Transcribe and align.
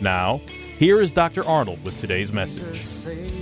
Now, 0.00 0.40
here 0.78 1.00
is 1.00 1.10
Dr. 1.10 1.44
Arnold 1.46 1.82
with 1.82 1.98
today's 1.98 2.30
message. 2.30 2.84
saved 2.84 3.32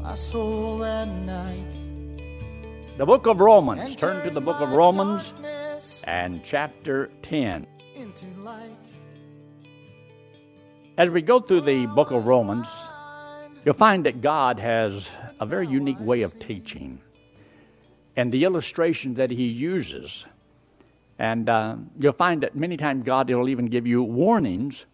my 0.00 0.14
soul 0.14 0.78
that 0.78 1.08
night. 1.08 1.78
The 2.98 3.04
book 3.04 3.26
of 3.26 3.40
Romans. 3.40 3.96
Turn 3.96 4.24
to 4.24 4.30
the 4.30 4.40
book 4.40 4.60
of 4.60 4.72
Romans 4.72 5.32
and 6.04 6.42
chapter 6.44 7.10
10. 7.22 7.66
As 10.96 11.10
we 11.10 11.20
go 11.20 11.40
through 11.40 11.62
the 11.62 11.86
book 11.86 12.12
of 12.12 12.26
Romans, 12.26 12.68
you'll 13.64 13.74
find 13.74 14.06
that 14.06 14.20
God 14.20 14.60
has 14.60 15.08
a 15.40 15.46
very 15.46 15.66
unique 15.66 16.00
way 16.00 16.22
of 16.22 16.38
teaching 16.38 17.00
and 18.16 18.32
the 18.32 18.44
illustration 18.44 19.14
that 19.14 19.30
He 19.30 19.46
uses. 19.46 20.24
And 21.18 21.48
uh, 21.48 21.76
you'll 21.98 22.12
find 22.12 22.42
that 22.42 22.54
many 22.54 22.76
times 22.76 23.04
God 23.04 23.28
will 23.30 23.48
even 23.48 23.66
give 23.66 23.86
you 23.86 24.02
warnings 24.02 24.86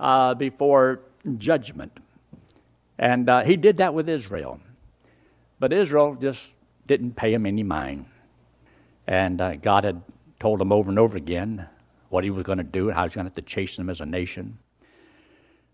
uh, 0.00 0.34
before 0.34 1.00
judgment. 1.38 1.92
And 2.98 3.28
uh, 3.28 3.44
He 3.44 3.56
did 3.56 3.76
that 3.76 3.94
with 3.94 4.08
Israel. 4.08 4.60
But 5.60 5.72
Israel 5.72 6.16
just 6.20 6.54
didn't 6.86 7.14
pay 7.14 7.32
Him 7.32 7.46
any 7.46 7.62
mind. 7.62 8.06
And 9.06 9.40
uh, 9.40 9.56
God 9.56 9.84
had 9.84 10.02
told 10.40 10.60
them 10.60 10.72
over 10.72 10.90
and 10.90 10.98
over 10.98 11.16
again 11.16 11.66
what 12.08 12.24
He 12.24 12.30
was 12.30 12.42
going 12.42 12.58
to 12.58 12.64
do 12.64 12.88
and 12.88 12.96
how 12.96 13.02
He 13.02 13.06
was 13.06 13.14
going 13.14 13.26
to 13.26 13.30
have 13.30 13.34
to 13.36 13.42
chase 13.42 13.76
them 13.76 13.90
as 13.90 14.00
a 14.00 14.06
nation. 14.06 14.58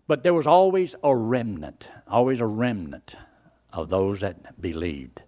But 0.07 0.21
there 0.21 0.33
was 0.33 0.45
always 0.45 0.95
a 1.03 1.15
remnant, 1.15 1.87
always 2.07 2.39
a 2.39 2.45
remnant 2.45 3.15
of 3.73 3.89
those 3.89 4.19
that 4.19 4.61
believed. 4.61 5.21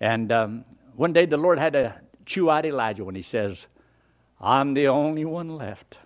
And 0.00 0.32
um, 0.32 0.64
one 0.96 1.12
day 1.12 1.26
the 1.26 1.36
Lord 1.36 1.58
had 1.58 1.74
to 1.74 1.94
chew 2.26 2.50
out 2.50 2.66
Elijah 2.66 3.04
when 3.04 3.14
he 3.14 3.22
says, 3.22 3.66
I'm 4.40 4.74
the 4.74 4.88
only 4.88 5.24
one 5.24 5.56
left. 5.56 5.98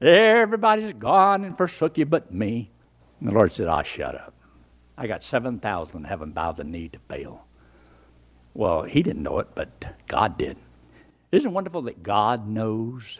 Everybody's 0.00 0.92
gone 0.92 1.44
and 1.44 1.56
forsook 1.56 1.98
you 1.98 2.06
but 2.06 2.32
me. 2.32 2.70
And 3.20 3.30
the 3.30 3.34
Lord 3.34 3.52
said, 3.52 3.68
Ah, 3.68 3.82
shut 3.82 4.14
up. 4.14 4.34
I 4.96 5.06
got 5.06 5.22
7,000 5.22 6.04
haven't 6.04 6.32
bowed 6.32 6.56
the 6.56 6.64
knee 6.64 6.88
to 6.88 6.98
Baal. 7.08 7.46
Well, 8.54 8.82
he 8.82 9.02
didn't 9.02 9.22
know 9.22 9.40
it, 9.40 9.48
but 9.54 9.68
God 10.06 10.38
did. 10.38 10.56
Isn't 11.32 11.50
it 11.50 11.54
wonderful 11.54 11.82
that 11.82 12.02
God 12.02 12.46
knows? 12.46 13.18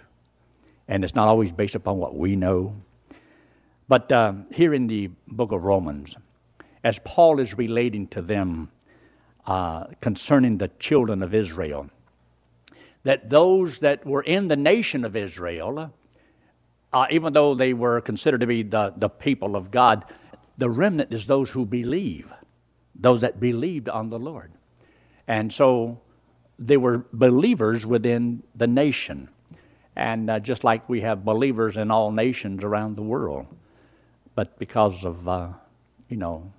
And 0.86 1.02
it's 1.02 1.16
not 1.16 1.28
always 1.28 1.50
based 1.50 1.74
upon 1.74 1.98
what 1.98 2.14
we 2.14 2.36
know. 2.36 2.76
But 3.88 4.12
um, 4.12 4.46
here 4.52 4.72
in 4.72 4.86
the 4.86 5.10
book 5.26 5.50
of 5.52 5.64
Romans, 5.64 6.16
as 6.84 7.00
Paul 7.04 7.40
is 7.40 7.58
relating 7.58 8.06
to 8.08 8.22
them 8.22 8.70
uh, 9.46 9.86
concerning 10.00 10.58
the 10.58 10.68
children 10.78 11.22
of 11.22 11.34
Israel, 11.34 11.90
that 13.04 13.30
those 13.30 13.78
that 13.80 14.04
were 14.04 14.22
in 14.22 14.48
the 14.48 14.56
nation 14.56 15.04
of 15.04 15.14
Israel, 15.14 15.92
uh, 16.92 17.06
even 17.10 17.32
though 17.32 17.54
they 17.54 17.72
were 17.72 18.00
considered 18.00 18.40
to 18.40 18.46
be 18.46 18.62
the, 18.62 18.92
the 18.96 19.08
people 19.08 19.56
of 19.56 19.70
God, 19.70 20.04
the 20.56 20.70
remnant 20.70 21.12
is 21.12 21.26
those 21.26 21.50
who 21.50 21.66
believe, 21.66 22.30
those 22.94 23.20
that 23.20 23.40
believed 23.40 23.88
on 23.88 24.10
the 24.10 24.18
Lord. 24.18 24.52
And 25.26 25.52
so 25.52 26.00
they 26.58 26.76
were 26.76 27.04
believers 27.12 27.84
within 27.84 28.42
the 28.54 28.66
nation. 28.66 29.28
And 29.96 30.30
uh, 30.30 30.40
just 30.40 30.64
like 30.64 30.88
we 30.88 31.00
have 31.02 31.24
believers 31.24 31.76
in 31.76 31.90
all 31.90 32.10
nations 32.10 32.64
around 32.64 32.96
the 32.96 33.02
world. 33.02 33.46
But 34.34 34.58
because 34.58 35.04
of, 35.04 35.28
uh, 35.28 35.48
you 36.08 36.16
know, 36.16 36.52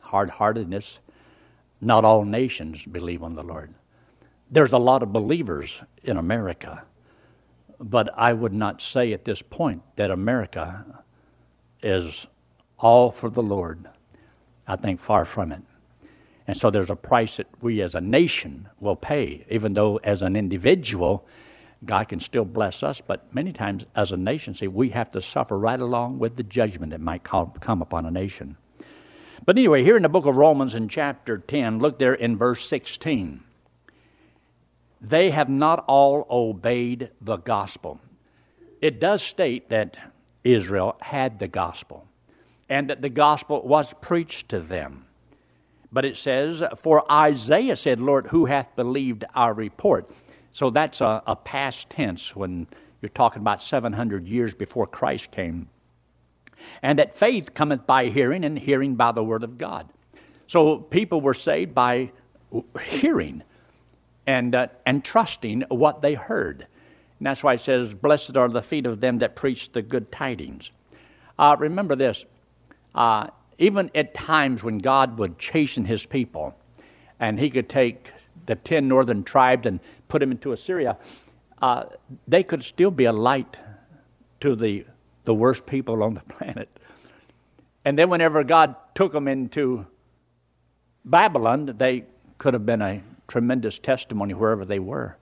hard 0.00 0.30
heartedness, 0.30 0.98
not 1.80 2.04
all 2.04 2.24
nations 2.24 2.84
believe 2.84 3.22
on 3.22 3.34
the 3.34 3.42
Lord. 3.42 3.72
There's 4.50 4.72
a 4.72 4.78
lot 4.78 5.02
of 5.02 5.12
believers 5.12 5.80
in 6.02 6.16
America, 6.16 6.82
but 7.78 8.08
I 8.16 8.32
would 8.32 8.54
not 8.54 8.80
say 8.80 9.12
at 9.12 9.24
this 9.24 9.42
point 9.42 9.82
that 9.96 10.10
America 10.10 10.84
is 11.82 12.26
all 12.78 13.10
for 13.10 13.28
the 13.28 13.42
Lord. 13.42 13.86
I 14.66 14.76
think 14.76 15.00
far 15.00 15.24
from 15.24 15.52
it. 15.52 15.62
And 16.46 16.56
so 16.56 16.70
there's 16.70 16.90
a 16.90 16.96
price 16.96 17.36
that 17.36 17.46
we 17.60 17.82
as 17.82 17.94
a 17.94 18.00
nation 18.00 18.68
will 18.80 18.96
pay, 18.96 19.44
even 19.50 19.74
though 19.74 19.98
as 19.98 20.22
an 20.22 20.34
individual, 20.34 21.26
God 21.84 22.08
can 22.08 22.18
still 22.18 22.46
bless 22.46 22.82
us, 22.82 23.02
but 23.06 23.32
many 23.34 23.52
times 23.52 23.84
as 23.94 24.12
a 24.12 24.16
nation, 24.16 24.54
see, 24.54 24.66
we 24.66 24.88
have 24.90 25.10
to 25.12 25.20
suffer 25.20 25.58
right 25.58 25.78
along 25.78 26.18
with 26.18 26.36
the 26.36 26.42
judgment 26.42 26.90
that 26.90 27.02
might 27.02 27.22
come, 27.22 27.52
upon 27.82 28.06
a 28.06 28.10
nation. 28.10 28.56
But 29.44 29.58
anyway, 29.58 29.84
here 29.84 29.96
in 29.96 30.02
the 30.02 30.08
book 30.08 30.24
of 30.24 30.36
Romans 30.36 30.74
in 30.74 30.88
chapter 30.88 31.38
10, 31.38 31.80
look 31.80 31.98
there 31.98 32.14
in 32.14 32.38
verse 32.38 32.66
16. 32.66 33.44
They 35.00 35.30
have 35.30 35.48
not 35.48 35.84
all 35.86 36.26
obeyed 36.30 37.10
the 37.20 37.36
gospel. 37.36 38.00
It 38.80 39.00
does 39.00 39.22
state 39.22 39.68
that 39.70 39.96
Israel 40.44 40.96
had 41.00 41.38
the 41.38 41.48
gospel 41.48 42.06
and 42.68 42.90
that 42.90 43.00
the 43.00 43.08
gospel 43.08 43.62
was 43.66 43.92
preached 44.00 44.50
to 44.50 44.60
them. 44.60 45.04
But 45.90 46.04
it 46.04 46.16
says, 46.16 46.62
For 46.76 47.10
Isaiah 47.10 47.76
said, 47.76 48.00
Lord, 48.00 48.26
who 48.26 48.44
hath 48.44 48.76
believed 48.76 49.24
our 49.34 49.54
report? 49.54 50.10
So 50.50 50.70
that's 50.70 51.00
a, 51.00 51.22
a 51.26 51.36
past 51.36 51.88
tense 51.90 52.36
when 52.36 52.66
you're 53.00 53.08
talking 53.08 53.40
about 53.40 53.62
700 53.62 54.26
years 54.26 54.54
before 54.54 54.86
Christ 54.86 55.30
came. 55.30 55.68
And 56.82 56.98
that 56.98 57.16
faith 57.16 57.54
cometh 57.54 57.86
by 57.86 58.08
hearing, 58.08 58.44
and 58.44 58.58
hearing 58.58 58.96
by 58.96 59.12
the 59.12 59.22
word 59.22 59.44
of 59.44 59.56
God. 59.56 59.88
So 60.46 60.78
people 60.78 61.20
were 61.20 61.34
saved 61.34 61.74
by 61.74 62.10
hearing 62.82 63.42
and, 64.28 64.54
uh, 64.54 64.66
and 64.84 65.02
trusting 65.02 65.62
what 65.70 66.02
they 66.02 66.12
heard. 66.12 66.66
And 67.18 67.26
that's 67.26 67.42
why 67.42 67.54
it 67.54 67.60
says, 67.60 67.94
Blessed 67.94 68.36
are 68.36 68.48
the 68.48 68.62
feet 68.62 68.84
of 68.84 69.00
them 69.00 69.18
that 69.20 69.34
preach 69.34 69.72
the 69.72 69.80
good 69.80 70.12
tidings. 70.12 70.70
Uh, 71.38 71.56
remember 71.58 71.96
this 71.96 72.26
uh, 72.94 73.28
even 73.58 73.90
at 73.94 74.12
times 74.12 74.62
when 74.62 74.78
God 74.78 75.18
would 75.18 75.38
chasten 75.38 75.84
his 75.84 76.04
people, 76.04 76.54
and 77.18 77.40
he 77.40 77.48
could 77.48 77.70
take 77.70 78.12
the 78.46 78.54
ten 78.54 78.86
northern 78.86 79.24
tribes 79.24 79.66
and 79.66 79.80
put 80.08 80.20
them 80.20 80.30
into 80.30 80.52
Assyria, 80.52 80.98
uh, 81.62 81.84
they 82.28 82.42
could 82.42 82.62
still 82.62 82.90
be 82.90 83.06
a 83.06 83.12
light 83.12 83.56
to 84.40 84.54
the, 84.54 84.84
the 85.24 85.34
worst 85.34 85.64
people 85.64 86.02
on 86.02 86.14
the 86.14 86.20
planet. 86.34 86.68
And 87.84 87.98
then, 87.98 88.10
whenever 88.10 88.44
God 88.44 88.76
took 88.94 89.12
them 89.12 89.26
into 89.26 89.86
Babylon, 91.04 91.74
they 91.78 92.04
could 92.36 92.52
have 92.52 92.66
been 92.66 92.82
a 92.82 93.02
tremendous 93.28 93.78
testimony 93.78 94.34
wherever 94.34 94.64
they 94.64 94.78
were. 94.78 95.16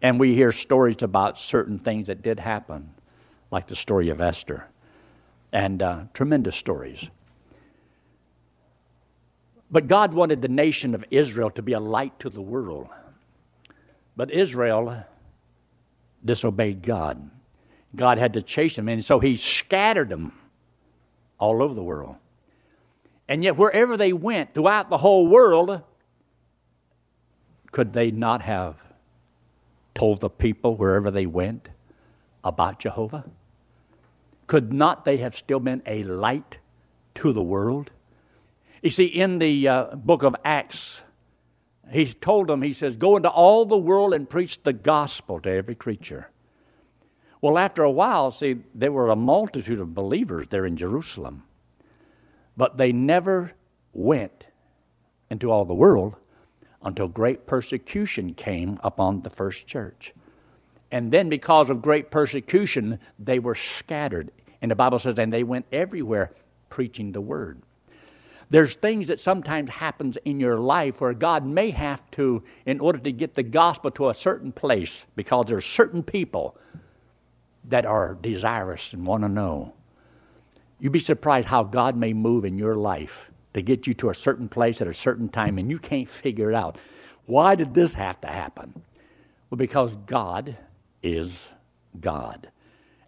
And 0.00 0.18
we 0.18 0.34
hear 0.34 0.52
stories 0.52 1.02
about 1.02 1.38
certain 1.38 1.78
things 1.78 2.06
that 2.06 2.22
did 2.22 2.40
happen, 2.40 2.90
like 3.50 3.66
the 3.66 3.76
story 3.76 4.08
of 4.08 4.20
Esther, 4.20 4.64
and 5.52 5.82
uh, 5.82 6.00
tremendous 6.14 6.56
stories. 6.56 7.08
But 9.70 9.88
God 9.88 10.12
wanted 10.12 10.42
the 10.42 10.48
nation 10.48 10.94
of 10.94 11.04
Israel 11.10 11.50
to 11.50 11.62
be 11.62 11.72
a 11.72 11.80
light 11.80 12.18
to 12.20 12.30
the 12.30 12.42
world. 12.42 12.88
But 14.16 14.30
Israel 14.30 15.04
disobeyed 16.24 16.82
God. 16.82 17.30
God 17.94 18.18
had 18.18 18.34
to 18.34 18.42
chase 18.42 18.76
them, 18.76 18.88
and 18.88 19.04
so 19.04 19.18
He 19.18 19.36
scattered 19.36 20.08
them 20.08 20.32
all 21.38 21.62
over 21.62 21.74
the 21.74 21.82
world. 21.82 22.16
And 23.28 23.42
yet, 23.42 23.56
wherever 23.56 23.96
they 23.96 24.12
went 24.12 24.52
throughout 24.52 24.90
the 24.90 24.98
whole 24.98 25.26
world, 25.26 25.80
could 27.72 27.92
they 27.92 28.10
not 28.10 28.42
have 28.42 28.76
told 29.94 30.20
the 30.20 30.30
people 30.30 30.76
wherever 30.76 31.10
they 31.10 31.26
went 31.26 31.68
about 32.44 32.78
Jehovah? 32.78 33.24
could 34.52 34.70
not 34.70 35.06
they 35.06 35.16
have 35.16 35.34
still 35.34 35.60
been 35.60 35.82
a 35.86 36.04
light 36.04 36.58
to 37.14 37.32
the 37.32 37.42
world? 37.42 37.90
You 38.82 38.90
see, 38.90 39.06
in 39.06 39.38
the 39.38 39.66
uh, 39.66 39.84
book 39.94 40.24
of 40.24 40.36
Acts, 40.44 41.00
he 41.90 42.04
told 42.04 42.48
them, 42.48 42.60
he 42.60 42.74
says, 42.74 42.98
Go 42.98 43.16
into 43.16 43.30
all 43.30 43.64
the 43.64 43.78
world 43.78 44.12
and 44.12 44.28
preach 44.28 44.62
the 44.62 44.74
gospel 44.74 45.40
to 45.40 45.50
every 45.50 45.74
creature. 45.74 46.28
Well, 47.40 47.56
after 47.56 47.82
a 47.82 47.90
while, 47.90 48.30
see, 48.30 48.56
there 48.74 48.92
were 48.92 49.08
a 49.08 49.16
multitude 49.16 49.80
of 49.80 49.94
believers 49.94 50.48
there 50.50 50.66
in 50.66 50.76
Jerusalem, 50.76 51.44
but 52.54 52.76
they 52.76 52.92
never 52.92 53.52
went 53.94 54.48
into 55.30 55.50
all 55.50 55.64
the 55.64 55.72
world 55.72 56.14
until 56.84 57.08
great 57.08 57.46
persecution 57.46 58.34
came 58.34 58.78
upon 58.82 59.22
the 59.22 59.30
first 59.30 59.66
church. 59.66 60.12
And 60.90 61.10
then, 61.10 61.28
because 61.28 61.70
of 61.70 61.80
great 61.80 62.10
persecution, 62.10 62.98
they 63.18 63.38
were 63.38 63.54
scattered. 63.54 64.30
And 64.60 64.70
the 64.70 64.76
Bible 64.76 64.98
says, 64.98 65.18
and 65.18 65.32
they 65.32 65.42
went 65.42 65.66
everywhere 65.72 66.32
preaching 66.68 67.12
the 67.12 67.20
word. 67.20 67.62
There's 68.50 68.74
things 68.74 69.08
that 69.08 69.18
sometimes 69.18 69.70
happens 69.70 70.18
in 70.26 70.38
your 70.38 70.58
life 70.58 71.00
where 71.00 71.14
God 71.14 71.46
may 71.46 71.70
have 71.70 72.02
to, 72.12 72.42
in 72.66 72.80
order 72.80 72.98
to 72.98 73.10
get 73.10 73.34
the 73.34 73.42
gospel 73.42 73.90
to 73.92 74.10
a 74.10 74.14
certain 74.14 74.52
place, 74.52 75.04
because 75.16 75.46
there's 75.46 75.64
certain 75.64 76.02
people 76.02 76.58
that 77.64 77.86
are 77.86 78.18
desirous 78.20 78.92
and 78.92 79.06
want 79.06 79.22
to 79.22 79.28
know. 79.28 79.72
You'd 80.78 80.92
be 80.92 80.98
surprised 80.98 81.48
how 81.48 81.62
God 81.62 81.96
may 81.96 82.12
move 82.12 82.44
in 82.44 82.58
your 82.58 82.76
life 82.76 83.30
to 83.54 83.62
get 83.62 83.86
you 83.86 83.94
to 83.94 84.10
a 84.10 84.14
certain 84.14 84.48
place 84.48 84.80
at 84.80 84.88
a 84.88 84.94
certain 84.94 85.28
time 85.28 85.58
and 85.58 85.70
you 85.70 85.78
can't 85.78 86.08
figure 86.08 86.50
it 86.50 86.54
out. 86.54 86.78
Why 87.26 87.54
did 87.54 87.74
this 87.74 87.94
have 87.94 88.20
to 88.22 88.28
happen? 88.28 88.82
Well, 89.50 89.58
because 89.58 89.94
God 90.06 90.56
is 91.02 91.30
God. 92.00 92.50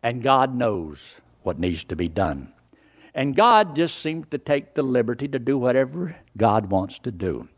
And 0.03 0.23
God 0.23 0.55
knows 0.55 1.21
what 1.43 1.59
needs 1.59 1.85
to 1.85 1.97
be 1.97 2.09
done. 2.09 2.53
And 3.15 3.37
God 3.37 3.77
just 3.77 4.01
seems 4.01 4.27
to 4.31 4.39
take 4.39 4.75
the 4.75 4.83
liberty 4.83 5.29
to 5.29 5.39
do 5.39 5.57
whatever 5.57 6.17
God 6.37 6.71
wants 6.71 6.99
to 7.01 7.13
do. 7.13 7.49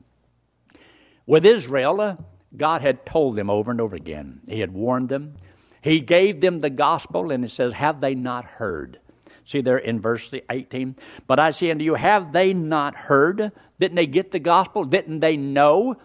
With 1.26 1.46
Israel, 1.46 2.00
uh, 2.00 2.16
God 2.56 2.82
had 2.82 3.06
told 3.06 3.36
them 3.36 3.50
over 3.50 3.70
and 3.70 3.80
over 3.80 3.96
again, 3.96 4.40
He 4.46 4.60
had 4.60 4.72
warned 4.72 5.08
them, 5.08 5.34
He 5.80 6.00
gave 6.00 6.40
them 6.40 6.60
the 6.60 6.70
gospel, 6.70 7.30
and 7.30 7.42
He 7.42 7.48
says, 7.48 7.72
Have 7.72 8.00
they 8.00 8.14
not 8.14 8.44
heard? 8.44 9.00
See 9.46 9.60
there 9.60 9.78
in 9.78 10.00
verse 10.00 10.34
18. 10.50 10.96
But 11.28 11.38
I 11.38 11.52
say 11.52 11.70
unto 11.70 11.84
you, 11.84 11.94
have 11.94 12.32
they 12.32 12.52
not 12.52 12.96
heard? 12.96 13.52
Didn't 13.78 13.94
they 13.94 14.06
get 14.06 14.32
the 14.32 14.40
gospel? 14.40 14.84
Didn't 14.84 15.20
they 15.20 15.36
know? 15.36 15.96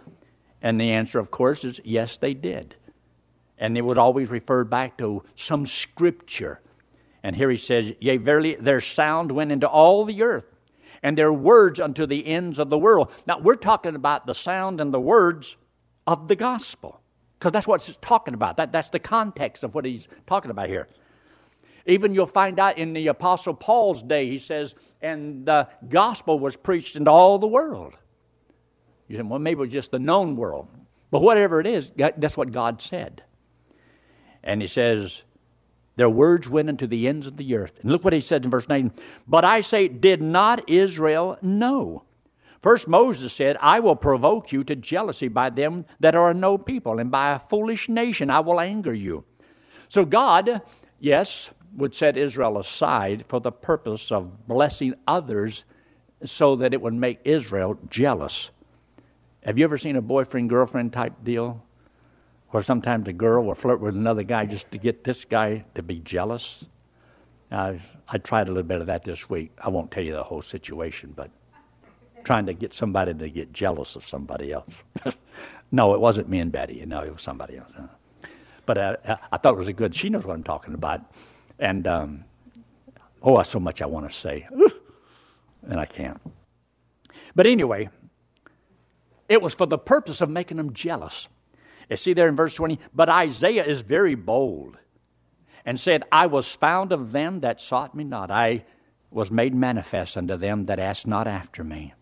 And 0.62 0.80
the 0.80 0.92
answer, 0.92 1.18
of 1.18 1.32
course, 1.32 1.66
is 1.66 1.82
yes, 1.84 2.18
they 2.18 2.36
did. 2.36 2.76
And 3.58 3.76
it 3.78 3.82
would 3.82 3.98
always 3.98 4.30
refer 4.30 4.64
back 4.64 4.98
to 5.00 5.24
some 5.36 5.66
scripture. 5.66 6.62
And 7.24 7.36
here 7.36 7.50
he 7.50 7.58
says, 7.58 7.94
Yea, 8.00 8.18
verily, 8.18 8.56
their 8.60 8.80
sound 8.80 9.32
went 9.32 9.52
into 9.52 9.68
all 9.68 10.06
the 10.06 10.22
earth, 10.22 10.46
and 11.02 11.18
their 11.18 11.34
words 11.34 11.80
unto 11.80 12.06
the 12.06 12.26
ends 12.26 12.60
of 12.60 12.70
the 12.70 12.78
world. 12.78 13.12
Now, 13.26 13.40
we're 13.40 13.56
talking 13.56 13.96
about 13.96 14.28
the 14.28 14.34
sound 14.34 14.80
and 14.82 14.94
the 14.94 15.00
words 15.00 15.56
of 16.06 16.28
the 16.28 16.36
gospel, 16.36 17.02
because 17.38 17.52
that's 17.52 17.68
what 17.68 17.88
it's 17.88 17.98
talking 18.02 18.36
about. 18.36 18.58
That, 18.58 18.72
that's 18.72 18.90
the 18.90 19.00
context 19.00 19.64
of 19.64 19.74
what 19.74 19.86
he's 19.86 20.08
talking 20.28 20.52
about 20.52 20.70
here. 20.70 20.88
Even 21.92 22.14
you'll 22.14 22.26
find 22.26 22.60
out 22.60 22.78
in 22.78 22.94
the 22.94 23.08
Apostle 23.08 23.54
Paul's 23.54 24.02
day, 24.02 24.30
he 24.30 24.40
says, 24.40 24.76
and 25.02 25.46
the 25.46 25.68
gospel 25.90 26.40
was 26.40 26.56
preached 26.56 26.96
into 26.96 27.12
all 27.12 27.38
the 27.38 27.48
world. 27.48 27.98
You 29.08 29.18
say, 29.18 29.24
well, 29.24 29.40
maybe 29.40 29.60
it 29.60 29.62
was 29.62 29.72
just 29.72 29.92
the 29.92 30.00
known 30.00 30.36
world. 30.36 30.68
But 31.10 31.22
whatever 31.22 31.60
it 31.60 31.68
is, 31.68 31.92
that's 31.96 32.38
what 32.38 32.52
God 32.52 32.82
said. 32.82 33.24
And 34.44 34.62
he 34.62 34.68
says, 34.68 35.24
their 35.98 36.10
words 36.10 36.48
went 36.48 36.70
into 36.70 36.88
the 36.88 37.08
ends 37.08 37.28
of 37.28 37.36
the 37.36 37.56
earth. 37.56 37.78
And 37.82 37.92
look 37.92 38.04
what 38.04 38.14
he 38.14 38.22
says 38.22 38.42
in 38.44 38.50
verse 38.50 38.70
9. 38.70 38.92
But 39.28 39.44
I 39.44 39.62
say, 39.62 39.88
did 39.90 40.22
not 40.22 40.70
Israel 40.70 41.38
know? 41.42 42.06
First, 42.62 42.88
Moses 42.88 43.34
said, 43.34 43.58
I 43.60 43.82
will 43.82 43.96
provoke 43.96 44.52
you 44.52 44.64
to 44.64 44.76
jealousy 44.76 45.28
by 45.28 45.50
them 45.50 45.86
that 46.00 46.16
are 46.16 46.34
no 46.34 46.58
people, 46.58 47.00
and 47.00 47.12
by 47.12 47.34
a 47.34 47.40
foolish 47.40 47.90
nation 47.90 48.30
I 48.30 48.40
will 48.40 48.60
anger 48.60 48.94
you. 48.94 49.26
So 49.90 50.06
God, 50.06 50.62
yes, 51.00 51.50
would 51.76 51.96
set 51.96 52.18
Israel 52.18 52.58
aside 52.58 53.26
for 53.28 53.40
the 53.40 53.52
purpose 53.52 54.12
of 54.12 54.48
blessing 54.48 54.94
others 55.08 55.64
so 56.24 56.56
that 56.56 56.74
it 56.74 56.82
would 56.82 56.94
make 56.94 57.20
Israel 57.24 57.78
jealous. 57.90 58.52
Have 59.44 59.58
you 59.58 59.64
ever 59.64 59.78
seen 59.78 59.96
a 59.96 60.02
boyfriend 60.02 60.50
girlfriend 60.50 60.94
type 60.94 61.14
deal? 61.24 61.64
Where 62.50 62.62
sometimes 62.62 63.08
a 63.08 63.14
girl 63.14 63.46
will 63.46 63.56
flirt 63.56 63.80
with 63.80 63.96
another 63.96 64.24
guy 64.24 64.46
just 64.46 64.70
to 64.72 64.78
get 64.78 65.04
this 65.04 65.24
guy 65.24 65.64
to 65.76 65.82
be 65.82 66.00
jealous? 66.00 66.66
Uh, 67.52 67.76
I 68.08 68.18
tried 68.18 68.50
a 68.50 68.52
little 68.52 68.68
bit 68.68 68.82
of 68.82 68.88
that 68.88 69.04
this 69.04 69.30
week. 69.30 69.52
I 69.60 69.70
won't 69.70 69.90
tell 69.90 70.04
you 70.04 70.14
the 70.14 70.24
whole 70.24 70.42
situation, 70.42 71.14
but 71.16 71.32
trying 72.24 72.46
to 72.46 72.54
get 72.54 72.74
somebody 72.74 73.14
to 73.14 73.30
get 73.30 73.54
jealous 73.54 73.96
of 73.96 74.06
somebody 74.08 74.52
else. 74.52 74.84
no, 75.72 75.94
it 75.94 76.00
wasn't 76.00 76.30
me 76.30 76.40
and 76.40 76.52
Betty. 76.52 76.86
Know, 76.86 77.02
it 77.02 77.14
was 77.14 77.22
somebody 77.22 77.58
else. 77.58 77.72
But 78.66 78.78
uh, 78.78 78.96
I 79.32 79.38
thought 79.38 79.54
it 79.54 79.58
was 79.58 79.68
a 79.68 79.74
good. 79.74 79.96
She 79.96 80.10
knows 80.10 80.26
what 80.26 80.34
I'm 80.34 80.44
talking 80.44 80.74
about. 80.74 81.02
And 81.62 81.86
um, 81.86 82.26
oh, 83.22 83.42
so 83.44 83.60
much 83.60 83.84
I 83.84 83.86
want 83.86 84.10
to 84.10 84.18
say, 84.18 84.48
and 85.70 85.80
I 85.80 85.86
can't. 85.86 86.20
But 87.36 87.46
anyway, 87.46 87.90
it 89.30 89.42
was 89.42 89.54
for 89.54 89.68
the 89.68 89.78
purpose 89.78 90.22
of 90.22 90.30
making 90.30 90.58
them 90.58 90.74
jealous. 90.74 91.28
You 91.88 91.98
see 91.98 92.14
there 92.14 92.28
in 92.28 92.36
verse 92.36 92.56
20, 92.56 92.80
but 92.96 93.10
Isaiah 93.10 93.64
is 93.64 93.82
very 93.82 94.16
bold 94.16 94.78
and 95.64 95.80
said, 95.80 96.04
I 96.12 96.26
was 96.26 96.48
found 96.48 96.92
of 96.92 97.12
them 97.12 97.42
that 97.42 97.62
sought 97.62 97.94
me 97.94 98.04
not. 98.04 98.32
I 98.32 98.66
was 99.12 99.30
made 99.30 99.54
manifest 99.54 100.18
unto 100.18 100.38
them 100.38 100.66
that 100.66 100.80
asked 100.80 101.06
not 101.06 101.28
after 101.28 101.64
me. 101.64 101.94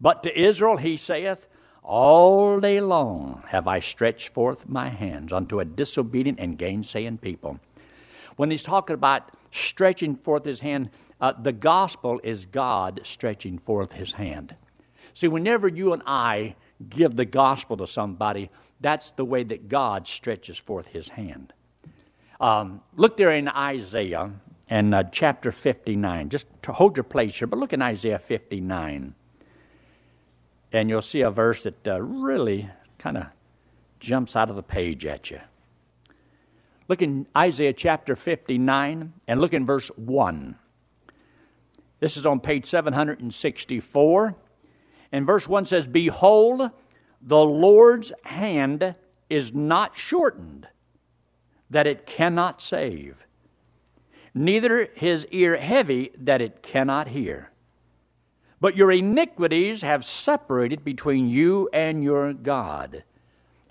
But 0.00 0.22
to 0.22 0.40
Israel 0.40 0.76
he 0.76 0.96
saith, 0.96 1.48
All 1.82 2.60
day 2.60 2.80
long 2.80 3.42
have 3.48 3.66
I 3.66 3.80
stretched 3.80 4.28
forth 4.28 4.68
my 4.68 4.88
hands 4.88 5.32
unto 5.32 5.58
a 5.58 5.64
disobedient 5.64 6.38
and 6.38 6.56
gainsaying 6.56 7.18
people 7.18 7.58
when 8.36 8.50
he's 8.50 8.62
talking 8.62 8.94
about 8.94 9.30
stretching 9.52 10.16
forth 10.16 10.44
his 10.44 10.60
hand, 10.60 10.90
uh, 11.20 11.32
the 11.40 11.52
gospel 11.52 12.20
is 12.22 12.44
God 12.46 13.00
stretching 13.04 13.58
forth 13.58 13.92
his 13.92 14.12
hand. 14.12 14.54
See, 15.14 15.28
whenever 15.28 15.68
you 15.68 15.92
and 15.92 16.02
I 16.06 16.56
give 16.90 17.14
the 17.16 17.24
gospel 17.24 17.76
to 17.76 17.86
somebody, 17.86 18.50
that's 18.80 19.12
the 19.12 19.24
way 19.24 19.44
that 19.44 19.68
God 19.68 20.06
stretches 20.06 20.58
forth 20.58 20.86
his 20.86 21.08
hand. 21.08 21.52
Um, 22.40 22.80
look 22.96 23.16
there 23.16 23.30
in 23.30 23.48
Isaiah 23.48 24.30
and 24.68 24.94
uh, 24.94 25.04
chapter 25.04 25.52
59. 25.52 26.28
Just 26.28 26.46
hold 26.66 26.96
your 26.96 27.04
place 27.04 27.36
here, 27.36 27.46
but 27.46 27.58
look 27.58 27.72
in 27.72 27.80
Isaiah 27.80 28.18
59. 28.18 29.14
And 30.72 30.90
you'll 30.90 31.02
see 31.02 31.20
a 31.20 31.30
verse 31.30 31.62
that 31.62 31.86
uh, 31.86 32.02
really 32.02 32.68
kind 32.98 33.16
of 33.16 33.26
jumps 34.00 34.34
out 34.34 34.50
of 34.50 34.56
the 34.56 34.62
page 34.62 35.06
at 35.06 35.30
you. 35.30 35.40
Look 36.88 37.02
in 37.02 37.26
Isaiah 37.36 37.72
chapter 37.72 38.14
59 38.14 39.12
and 39.26 39.40
look 39.40 39.54
in 39.54 39.64
verse 39.64 39.88
1. 39.96 40.56
This 42.00 42.16
is 42.16 42.26
on 42.26 42.40
page 42.40 42.66
764. 42.66 44.34
And 45.12 45.26
verse 45.26 45.48
1 45.48 45.66
says, 45.66 45.86
Behold, 45.86 46.70
the 47.22 47.44
Lord's 47.44 48.12
hand 48.24 48.94
is 49.30 49.54
not 49.54 49.96
shortened, 49.96 50.68
that 51.70 51.86
it 51.86 52.06
cannot 52.06 52.60
save, 52.60 53.16
neither 54.34 54.90
his 54.94 55.26
ear 55.30 55.56
heavy, 55.56 56.10
that 56.18 56.42
it 56.42 56.62
cannot 56.62 57.08
hear. 57.08 57.50
But 58.60 58.76
your 58.76 58.92
iniquities 58.92 59.80
have 59.82 60.04
separated 60.04 60.84
between 60.84 61.28
you 61.28 61.70
and 61.72 62.04
your 62.04 62.34
God, 62.34 63.04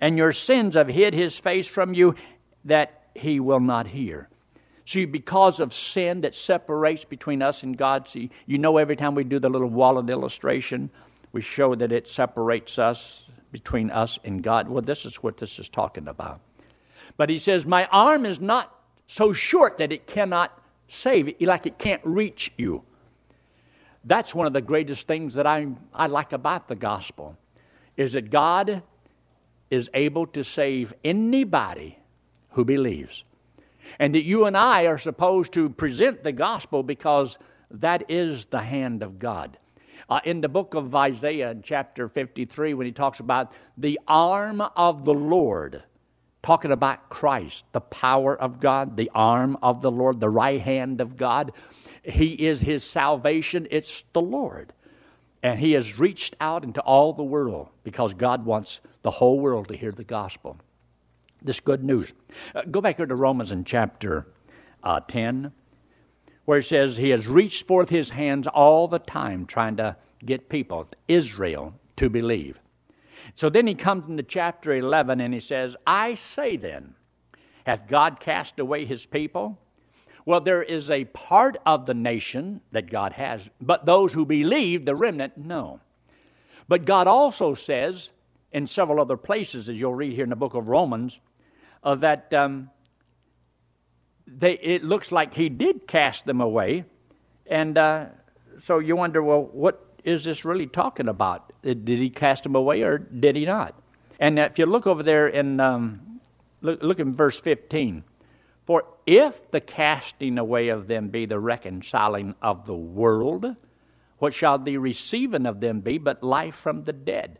and 0.00 0.16
your 0.18 0.32
sins 0.32 0.74
have 0.74 0.88
hid 0.88 1.14
his 1.14 1.38
face 1.38 1.68
from 1.68 1.94
you, 1.94 2.16
that 2.64 3.03
he 3.14 3.40
will 3.40 3.60
not 3.60 3.86
hear. 3.86 4.28
See, 4.86 5.06
because 5.06 5.60
of 5.60 5.72
sin 5.72 6.20
that 6.22 6.34
separates 6.34 7.04
between 7.04 7.40
us 7.40 7.62
and 7.62 7.76
God, 7.76 8.06
see, 8.06 8.30
you 8.46 8.58
know, 8.58 8.76
every 8.76 8.96
time 8.96 9.14
we 9.14 9.24
do 9.24 9.38
the 9.38 9.48
little 9.48 9.68
wallet 9.68 10.10
illustration, 10.10 10.90
we 11.32 11.40
show 11.40 11.74
that 11.74 11.90
it 11.90 12.06
separates 12.06 12.78
us 12.78 13.22
between 13.50 13.90
us 13.90 14.18
and 14.24 14.42
God. 14.42 14.68
Well, 14.68 14.82
this 14.82 15.06
is 15.06 15.16
what 15.16 15.38
this 15.38 15.58
is 15.58 15.68
talking 15.68 16.08
about. 16.08 16.40
But 17.16 17.30
he 17.30 17.38
says, 17.38 17.64
My 17.64 17.86
arm 17.86 18.26
is 18.26 18.40
not 18.40 18.74
so 19.06 19.32
short 19.32 19.78
that 19.78 19.92
it 19.92 20.06
cannot 20.06 20.58
save, 20.88 21.28
you; 21.40 21.46
like 21.46 21.66
it 21.66 21.78
can't 21.78 22.02
reach 22.04 22.52
you. 22.58 22.82
That's 24.04 24.34
one 24.34 24.46
of 24.46 24.52
the 24.52 24.60
greatest 24.60 25.06
things 25.06 25.34
that 25.34 25.46
I, 25.46 25.66
I 25.94 26.08
like 26.08 26.32
about 26.32 26.68
the 26.68 26.74
gospel, 26.74 27.38
is 27.96 28.12
that 28.12 28.30
God 28.30 28.82
is 29.70 29.88
able 29.94 30.26
to 30.26 30.44
save 30.44 30.92
anybody 31.02 31.98
who 32.54 32.64
believes. 32.64 33.24
And 33.98 34.14
that 34.14 34.24
you 34.24 34.46
and 34.46 34.56
I 34.56 34.86
are 34.86 34.98
supposed 34.98 35.52
to 35.52 35.68
present 35.68 36.24
the 36.24 36.32
gospel 36.32 36.82
because 36.82 37.38
that 37.70 38.10
is 38.10 38.46
the 38.46 38.60
hand 38.60 39.02
of 39.02 39.18
God. 39.18 39.58
Uh, 40.08 40.20
in 40.24 40.40
the 40.40 40.48
book 40.48 40.74
of 40.74 40.94
Isaiah, 40.94 41.50
in 41.50 41.62
chapter 41.62 42.08
53, 42.08 42.74
when 42.74 42.86
he 42.86 42.92
talks 42.92 43.20
about 43.20 43.52
the 43.78 44.00
arm 44.06 44.60
of 44.60 45.04
the 45.04 45.14
Lord 45.14 45.82
talking 46.44 46.72
about 46.72 47.08
Christ, 47.08 47.64
the 47.72 47.80
power 47.80 48.38
of 48.38 48.60
God, 48.60 48.96
the 48.96 49.10
arm 49.14 49.56
of 49.62 49.80
the 49.80 49.90
Lord, 49.90 50.20
the 50.20 50.28
right 50.28 50.60
hand 50.60 51.00
of 51.00 51.16
God. 51.16 51.52
He 52.02 52.32
is 52.32 52.60
his 52.60 52.84
salvation, 52.84 53.66
it's 53.70 54.04
the 54.12 54.20
Lord. 54.20 54.72
And 55.42 55.58
he 55.58 55.72
has 55.72 55.98
reached 55.98 56.36
out 56.40 56.62
into 56.62 56.82
all 56.82 57.14
the 57.14 57.24
world 57.24 57.68
because 57.82 58.12
God 58.12 58.44
wants 58.44 58.80
the 59.02 59.10
whole 59.10 59.40
world 59.40 59.68
to 59.68 59.76
hear 59.76 59.90
the 59.90 60.04
gospel. 60.04 60.58
This 61.44 61.60
good 61.60 61.84
news. 61.84 62.12
Uh, 62.54 62.62
go 62.70 62.80
back 62.80 62.96
here 62.96 63.06
to 63.06 63.14
Romans 63.14 63.52
in 63.52 63.64
chapter 63.64 64.26
uh, 64.82 65.00
10, 65.06 65.52
where 66.46 66.58
it 66.58 66.64
says, 66.64 66.96
He 66.96 67.10
has 67.10 67.26
reached 67.26 67.66
forth 67.66 67.90
His 67.90 68.10
hands 68.10 68.46
all 68.46 68.88
the 68.88 68.98
time 68.98 69.46
trying 69.46 69.76
to 69.76 69.96
get 70.24 70.48
people, 70.48 70.88
Israel, 71.06 71.74
to 71.96 72.08
believe. 72.08 72.58
So 73.34 73.48
then 73.48 73.66
he 73.66 73.74
comes 73.74 74.08
into 74.08 74.22
chapter 74.22 74.74
11 74.74 75.20
and 75.20 75.34
he 75.34 75.40
says, 75.40 75.76
I 75.86 76.14
say 76.14 76.56
then, 76.56 76.94
hath 77.64 77.88
God 77.88 78.20
cast 78.20 78.58
away 78.58 78.84
his 78.84 79.06
people? 79.06 79.58
Well, 80.26 80.40
there 80.40 80.62
is 80.62 80.90
a 80.90 81.04
part 81.06 81.56
of 81.66 81.84
the 81.84 81.94
nation 81.94 82.60
that 82.72 82.90
God 82.90 83.12
has, 83.12 83.48
but 83.60 83.84
those 83.84 84.12
who 84.12 84.24
believe, 84.24 84.84
the 84.84 84.94
remnant, 84.94 85.36
no. 85.36 85.80
But 86.68 86.86
God 86.86 87.06
also 87.06 87.54
says 87.54 88.10
in 88.52 88.66
several 88.66 89.00
other 89.00 89.16
places, 89.16 89.68
as 89.68 89.76
you'll 89.76 89.94
read 89.94 90.14
here 90.14 90.24
in 90.24 90.30
the 90.30 90.36
book 90.36 90.54
of 90.54 90.68
Romans, 90.68 91.18
uh, 91.84 91.94
that 91.96 92.32
um, 92.32 92.70
they, 94.26 94.54
it 94.54 94.82
looks 94.82 95.12
like 95.12 95.34
He 95.34 95.48
did 95.48 95.86
cast 95.86 96.24
them 96.24 96.40
away. 96.40 96.84
And 97.46 97.76
uh, 97.76 98.06
so 98.62 98.78
you 98.78 98.96
wonder, 98.96 99.22
well, 99.22 99.42
what 99.52 99.84
is 100.02 100.24
this 100.24 100.44
really 100.44 100.66
talking 100.66 101.08
about? 101.08 101.52
Did 101.62 101.86
He 101.86 102.10
cast 102.10 102.42
them 102.42 102.54
away 102.54 102.82
or 102.82 102.98
did 102.98 103.36
He 103.36 103.44
not? 103.44 103.74
And 104.18 104.38
if 104.38 104.58
you 104.58 104.66
look 104.66 104.86
over 104.86 105.02
there 105.02 105.28
in, 105.28 105.60
um, 105.60 106.20
look, 106.62 106.82
look 106.82 106.98
in 106.98 107.14
verse 107.14 107.38
15. 107.40 108.04
For 108.66 108.84
if 109.06 109.50
the 109.50 109.60
casting 109.60 110.38
away 110.38 110.68
of 110.68 110.86
them 110.86 111.08
be 111.08 111.26
the 111.26 111.38
reconciling 111.38 112.34
of 112.40 112.64
the 112.64 112.74
world, 112.74 113.44
what 114.18 114.32
shall 114.32 114.58
the 114.58 114.78
receiving 114.78 115.44
of 115.44 115.60
them 115.60 115.80
be 115.80 115.98
but 115.98 116.22
life 116.22 116.54
from 116.54 116.84
the 116.84 116.92
dead? 116.94 117.38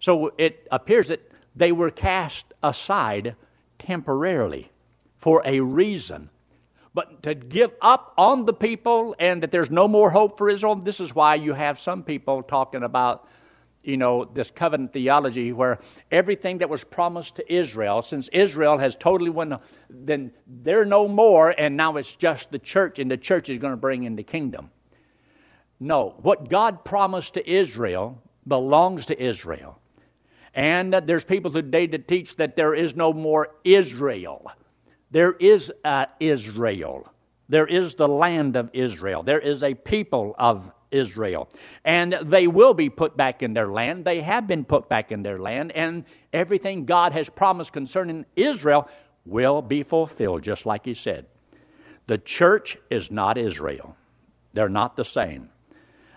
So 0.00 0.32
it 0.38 0.66
appears 0.70 1.08
that 1.08 1.30
they 1.54 1.72
were 1.72 1.90
cast 1.90 2.46
aside 2.62 3.36
temporarily 3.78 4.70
for 5.16 5.42
a 5.44 5.60
reason. 5.60 6.30
But 6.94 7.22
to 7.24 7.34
give 7.34 7.72
up 7.82 8.14
on 8.16 8.46
the 8.46 8.54
people 8.54 9.14
and 9.18 9.42
that 9.42 9.50
there's 9.52 9.70
no 9.70 9.86
more 9.86 10.10
hope 10.10 10.38
for 10.38 10.48
Israel, 10.48 10.76
this 10.76 11.00
is 11.00 11.14
why 11.14 11.34
you 11.34 11.52
have 11.52 11.78
some 11.78 12.02
people 12.02 12.42
talking 12.42 12.82
about 12.82 13.28
you 13.86 13.96
know, 13.96 14.24
this 14.24 14.50
covenant 14.50 14.92
theology 14.92 15.52
where 15.52 15.78
everything 16.10 16.58
that 16.58 16.68
was 16.68 16.82
promised 16.82 17.36
to 17.36 17.52
Israel, 17.52 18.02
since 18.02 18.28
Israel 18.32 18.76
has 18.76 18.96
totally 18.96 19.30
won, 19.30 19.58
then 19.88 20.32
they're 20.62 20.84
no 20.84 21.06
more, 21.06 21.54
and 21.56 21.76
now 21.76 21.96
it's 21.96 22.16
just 22.16 22.50
the 22.50 22.58
church, 22.58 22.98
and 22.98 23.10
the 23.10 23.16
church 23.16 23.48
is 23.48 23.58
going 23.58 23.72
to 23.72 23.76
bring 23.76 24.02
in 24.02 24.16
the 24.16 24.24
kingdom. 24.24 24.70
No, 25.78 26.16
what 26.22 26.48
God 26.48 26.84
promised 26.84 27.34
to 27.34 27.48
Israel 27.48 28.20
belongs 28.46 29.06
to 29.06 29.22
Israel. 29.22 29.78
And 30.56 30.94
there's 30.94 31.24
people 31.24 31.52
today 31.52 31.86
that 31.86 32.08
teach 32.08 32.36
that 32.36 32.56
there 32.56 32.74
is 32.74 32.96
no 32.96 33.12
more 33.12 33.50
Israel. 33.62 34.50
There 35.10 35.32
is 35.32 35.70
a 35.84 36.08
Israel. 36.18 37.06
There 37.50 37.66
is 37.66 37.94
the 37.94 38.08
land 38.08 38.56
of 38.56 38.70
Israel. 38.72 39.22
There 39.22 39.38
is 39.38 39.62
a 39.62 39.74
people 39.74 40.34
of 40.38 40.72
Israel. 40.90 41.50
And 41.84 42.16
they 42.22 42.46
will 42.46 42.72
be 42.72 42.88
put 42.88 43.18
back 43.18 43.42
in 43.42 43.52
their 43.52 43.68
land. 43.68 44.06
They 44.06 44.22
have 44.22 44.46
been 44.48 44.64
put 44.64 44.88
back 44.88 45.12
in 45.12 45.22
their 45.22 45.38
land. 45.38 45.72
And 45.72 46.04
everything 46.32 46.86
God 46.86 47.12
has 47.12 47.28
promised 47.28 47.72
concerning 47.72 48.24
Israel 48.34 48.88
will 49.26 49.60
be 49.60 49.82
fulfilled, 49.82 50.42
just 50.42 50.64
like 50.64 50.86
He 50.86 50.94
said. 50.94 51.26
The 52.06 52.18
church 52.18 52.78
is 52.90 53.10
not 53.10 53.36
Israel, 53.36 53.94
they're 54.54 54.70
not 54.70 54.96
the 54.96 55.04
same. 55.04 55.50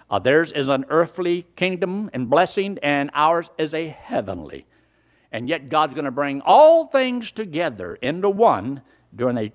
Uh, 0.10 0.20
theirs 0.20 0.52
is 0.52 0.70
an 0.70 0.86
earthly 0.90 1.46
kingdom 1.56 2.10
and 2.14 2.30
blessing, 2.30 2.78
and 2.82 3.12
ours 3.14 3.50
is 3.58 3.74
a 3.74 3.88
heavenly. 3.88 4.66
And 5.32 5.48
yet, 5.48 5.70
God's 5.70 5.94
going 5.94 6.06
to 6.06 6.12
bring 6.12 6.42
all 6.42 6.88
things 6.88 7.32
together 7.32 7.96
into 7.96 8.30
one 8.30 8.82
during 9.16 9.38
a 9.38 9.52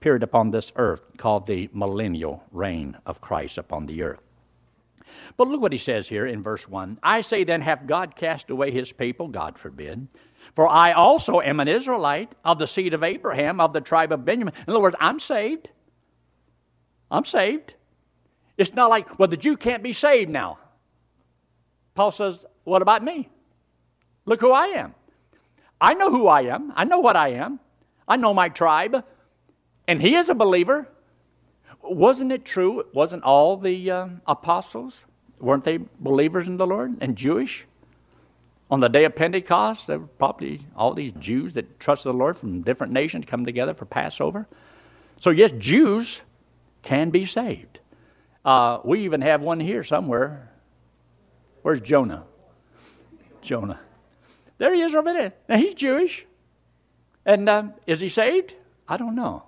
period 0.00 0.24
upon 0.24 0.50
this 0.50 0.72
earth 0.76 1.06
called 1.16 1.46
the 1.46 1.70
millennial 1.72 2.42
reign 2.50 2.96
of 3.06 3.20
Christ 3.20 3.58
upon 3.58 3.86
the 3.86 4.02
earth. 4.02 4.20
But 5.36 5.48
look 5.48 5.60
what 5.60 5.72
he 5.72 5.78
says 5.78 6.08
here 6.08 6.26
in 6.26 6.42
verse 6.42 6.68
1 6.68 6.98
I 7.02 7.20
say 7.20 7.44
then, 7.44 7.60
hath 7.60 7.86
God 7.86 8.16
cast 8.16 8.50
away 8.50 8.70
his 8.70 8.92
people? 8.92 9.28
God 9.28 9.58
forbid. 9.58 10.08
For 10.54 10.68
I 10.68 10.92
also 10.92 11.40
am 11.40 11.60
an 11.60 11.68
Israelite 11.68 12.34
of 12.44 12.58
the 12.58 12.66
seed 12.66 12.94
of 12.94 13.04
Abraham, 13.04 13.60
of 13.60 13.72
the 13.72 13.80
tribe 13.80 14.12
of 14.12 14.24
Benjamin. 14.24 14.54
In 14.66 14.70
other 14.70 14.80
words, 14.80 14.96
I'm 14.98 15.18
saved. 15.18 15.70
I'm 17.10 17.24
saved. 17.24 17.74
It's 18.56 18.74
not 18.74 18.90
like, 18.90 19.18
well, 19.18 19.28
the 19.28 19.36
Jew 19.36 19.56
can't 19.56 19.82
be 19.82 19.92
saved 19.92 20.30
now. 20.30 20.58
Paul 21.94 22.10
says, 22.10 22.44
what 22.64 22.82
about 22.82 23.02
me? 23.02 23.28
Look 24.24 24.40
who 24.40 24.52
I 24.52 24.66
am. 24.66 24.94
I 25.80 25.94
know 25.94 26.10
who 26.10 26.28
I 26.28 26.42
am. 26.42 26.72
I 26.76 26.84
know 26.84 27.00
what 27.00 27.16
I 27.16 27.30
am. 27.30 27.58
I 28.06 28.16
know 28.16 28.32
my 28.32 28.48
tribe. 28.48 29.04
And 29.88 30.00
he 30.00 30.14
is 30.14 30.28
a 30.28 30.34
believer. 30.34 30.88
Wasn't 31.82 32.30
it 32.30 32.44
true? 32.44 32.84
Wasn't 32.94 33.24
all 33.24 33.56
the 33.56 33.90
uh, 33.90 34.06
apostles, 34.26 35.00
weren't 35.40 35.64
they 35.64 35.80
believers 35.98 36.46
in 36.46 36.56
the 36.56 36.66
Lord 36.66 36.98
and 37.00 37.16
Jewish? 37.16 37.66
On 38.70 38.80
the 38.80 38.88
day 38.88 39.04
of 39.04 39.16
Pentecost, 39.16 39.88
there 39.88 39.98
were 39.98 40.06
probably 40.06 40.60
all 40.76 40.94
these 40.94 41.12
Jews 41.12 41.54
that 41.54 41.80
trusted 41.80 42.10
the 42.10 42.16
Lord 42.16 42.38
from 42.38 42.62
different 42.62 42.92
nations 42.92 43.24
come 43.26 43.44
together 43.44 43.74
for 43.74 43.84
Passover. 43.84 44.46
So, 45.20 45.30
yes, 45.30 45.52
Jews 45.58 46.22
can 46.82 47.10
be 47.10 47.26
saved. 47.26 47.80
Uh, 48.44 48.78
we 48.84 49.04
even 49.04 49.20
have 49.20 49.40
one 49.40 49.60
here 49.60 49.84
somewhere. 49.84 50.50
Where's 51.62 51.80
Jonah? 51.80 52.24
Jonah. 53.40 53.80
There 54.58 54.74
he 54.74 54.82
is 54.82 54.94
over 54.94 55.12
there. 55.12 55.32
Now, 55.48 55.56
he's 55.56 55.74
Jewish. 55.74 56.26
And 57.24 57.48
uh, 57.48 57.64
is 57.86 58.00
he 58.00 58.08
saved? 58.08 58.54
I 58.88 58.96
don't 58.96 59.14
know. 59.14 59.44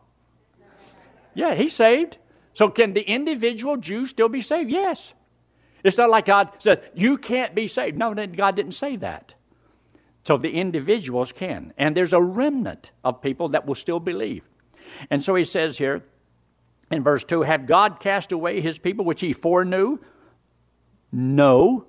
Yeah, 1.34 1.54
he's 1.54 1.74
saved. 1.74 2.18
So, 2.54 2.68
can 2.68 2.94
the 2.94 3.02
individual 3.02 3.76
Jew 3.76 4.06
still 4.06 4.28
be 4.28 4.40
saved? 4.40 4.70
Yes. 4.70 5.12
It's 5.82 5.98
not 5.98 6.08
like 6.08 6.26
God 6.26 6.50
says, 6.60 6.78
you 6.94 7.18
can't 7.18 7.54
be 7.54 7.66
saved. 7.66 7.98
No, 7.98 8.14
God 8.14 8.56
didn't 8.56 8.72
say 8.72 8.96
that. 8.96 9.34
So, 10.22 10.38
the 10.38 10.50
individuals 10.50 11.32
can. 11.32 11.74
And 11.76 11.96
there's 11.96 12.12
a 12.12 12.22
remnant 12.22 12.90
of 13.02 13.20
people 13.20 13.50
that 13.50 13.66
will 13.66 13.74
still 13.74 14.00
believe. 14.00 14.44
And 15.10 15.22
so 15.22 15.34
he 15.34 15.44
says 15.44 15.76
here 15.76 16.02
in 16.90 17.02
verse 17.02 17.24
2 17.24 17.42
Have 17.42 17.66
God 17.66 18.00
cast 18.00 18.32
away 18.32 18.60
his 18.60 18.78
people 18.78 19.04
which 19.04 19.20
he 19.20 19.32
foreknew? 19.32 19.98
No. 21.12 21.86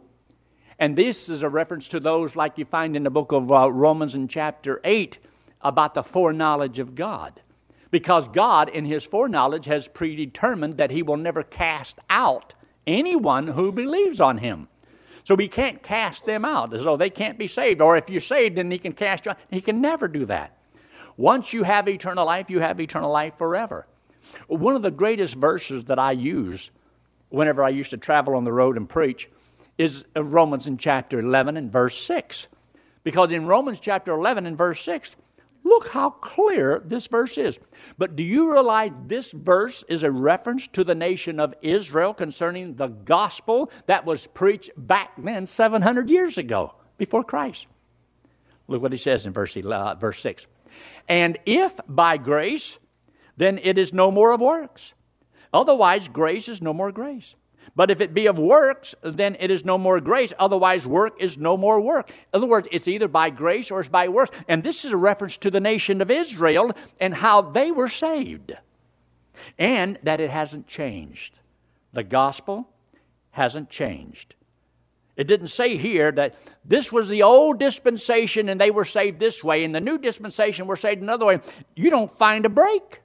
And 0.78 0.96
this 0.98 1.30
is 1.30 1.42
a 1.42 1.50
reference 1.50 1.88
to 1.90 2.00
those 2.00 2.36
like 2.36 2.58
you 2.58 2.66
find 2.66 2.96
in 2.96 3.04
the 3.04 3.10
book 3.10 3.32
of 3.32 3.52
uh, 3.52 3.72
Romans 3.72 4.16
in 4.16 4.28
chapter 4.28 4.82
8 4.84 5.18
about 5.62 5.94
the 5.94 6.04
foreknowledge 6.04 6.80
of 6.80 6.96
God 6.96 7.42
because 7.96 8.28
God, 8.28 8.68
in 8.68 8.84
His 8.84 9.06
foreknowledge, 9.06 9.64
has 9.66 9.88
predetermined 9.88 10.76
that 10.78 10.92
He 10.92 11.02
will 11.02 11.16
never 11.16 11.44
cast 11.44 11.98
out 12.10 12.54
anyone 12.86 13.48
who 13.48 13.72
believes 13.72 14.20
on 14.20 14.38
Him. 14.38 14.68
So 15.24 15.38
He 15.38 15.48
can't 15.48 15.82
cast 15.82 16.26
them 16.26 16.44
out 16.44 16.74
as 16.74 16.84
though 16.84 16.98
they 16.98 17.10
can't 17.10 17.38
be 17.38 17.48
saved. 17.48 17.80
Or 17.80 17.96
if 17.96 18.10
you're 18.10 18.20
saved, 18.20 18.58
then 18.58 18.70
He 18.70 18.80
can 18.80 18.92
cast 18.92 19.26
you 19.26 19.32
out. 19.32 19.38
He 19.50 19.62
can 19.62 19.80
never 19.80 20.10
do 20.10 20.26
that. 20.26 20.58
Once 21.16 21.54
you 21.54 21.64
have 21.64 21.88
eternal 21.88 22.26
life, 22.26 22.50
you 22.50 22.60
have 22.60 22.82
eternal 22.82 23.14
life 23.14 23.38
forever. 23.38 23.88
One 24.48 24.76
of 24.76 24.82
the 24.82 24.92
greatest 24.92 25.36
verses 25.36 25.86
that 25.86 26.00
I 26.00 26.12
use 26.12 26.72
whenever 27.30 27.64
I 27.64 27.70
used 27.70 27.90
to 27.92 27.98
travel 27.98 28.36
on 28.36 28.44
the 28.44 28.54
road 28.54 28.78
and 28.78 28.88
preach 28.88 29.30
is 29.78 30.06
Romans 30.16 30.68
in 30.68 30.78
chapter 30.78 31.20
11 31.20 31.58
and 31.58 31.72
verse 31.72 32.00
6. 32.06 32.48
Because 33.04 33.32
in 33.32 33.46
Romans 33.46 33.80
chapter 33.80 34.14
11 34.14 34.46
and 34.46 34.58
verse 34.58 34.82
6, 34.82 35.16
Look 35.66 35.88
how 35.88 36.12
clear 36.12 36.84
this 36.86 37.08
verse 37.08 37.40
is. 37.40 37.58
But 37.98 38.16
do 38.16 38.24
you 38.24 38.52
realize 38.52 38.92
this 39.08 39.32
verse 39.32 39.84
is 39.90 40.04
a 40.04 40.12
reference 40.12 40.68
to 40.74 40.84
the 40.84 40.94
nation 40.94 41.40
of 41.40 41.56
Israel 41.64 42.14
concerning 42.14 42.76
the 42.76 42.88
gospel 42.88 43.72
that 43.88 44.06
was 44.06 44.28
preached 44.28 44.70
back 44.78 45.14
then 45.18 45.48
700 45.48 46.08
years 46.12 46.38
ago 46.38 46.76
before 47.00 47.24
Christ? 47.24 47.66
Look 48.68 48.84
what 48.84 48.92
he 48.92 48.98
says 49.00 49.26
in 49.26 49.34
verse, 49.34 49.56
11, 49.56 49.88
uh, 49.88 49.96
verse 49.96 50.22
6. 50.22 50.46
And 51.10 51.40
if 51.48 51.74
by 51.88 52.18
grace, 52.18 52.78
then 53.38 53.60
it 53.62 53.78
is 53.78 53.94
no 53.94 54.12
more 54.12 54.32
of 54.32 54.42
works. 54.42 54.94
Otherwise, 55.54 56.08
grace 56.08 56.48
is 56.48 56.62
no 56.62 56.74
more 56.74 56.92
grace. 56.92 57.36
But 57.76 57.92
if 57.92 58.00
it 58.00 58.14
be 58.14 58.28
of 58.28 58.38
works, 58.38 58.96
then 59.04 59.36
it 59.40 59.52
is 59.52 59.66
no 59.66 59.78
more 59.78 60.00
grace. 60.00 60.32
Otherwise, 60.38 60.86
work 60.86 61.16
is 61.20 61.38
no 61.38 61.58
more 61.58 61.82
work. 61.82 62.10
In 62.10 62.16
other 62.34 62.48
words, 62.48 62.68
it's 62.72 62.88
either 62.88 63.08
by 63.08 63.30
grace 63.30 63.72
or 63.72 63.80
it's 63.80 63.90
by 63.90 64.08
works. 64.08 64.36
And 64.48 64.64
this 64.64 64.86
is 64.86 64.92
a 64.92 64.98
reference 64.98 65.38
to 65.38 65.52
the 65.52 65.60
nation 65.60 66.02
of 66.02 66.12
Israel 66.12 66.72
and 67.00 67.14
how 67.14 67.42
they 67.42 67.72
were 67.72 67.90
saved. 67.90 68.54
And 69.58 70.00
that 70.04 70.22
it 70.22 70.30
hasn't 70.30 70.68
changed. 70.68 71.38
The 71.94 72.04
gospel 72.04 72.70
hasn't 73.32 73.70
changed. 73.70 74.36
It 75.18 75.28
didn't 75.28 75.48
say 75.48 75.78
here 75.78 76.12
that 76.12 76.36
this 76.66 76.92
was 76.92 77.08
the 77.08 77.24
old 77.24 77.60
dispensation 77.60 78.50
and 78.50 78.60
they 78.60 78.72
were 78.72 78.86
saved 78.86 79.20
this 79.20 79.44
way, 79.44 79.64
and 79.64 79.74
the 79.74 79.80
new 79.80 79.98
dispensation 79.98 80.68
were 80.68 80.76
saved 80.76 81.02
another 81.02 81.26
way. 81.26 81.40
You 81.76 81.90
don't 81.90 82.12
find 82.18 82.46
a 82.46 82.50
break. 82.50 83.02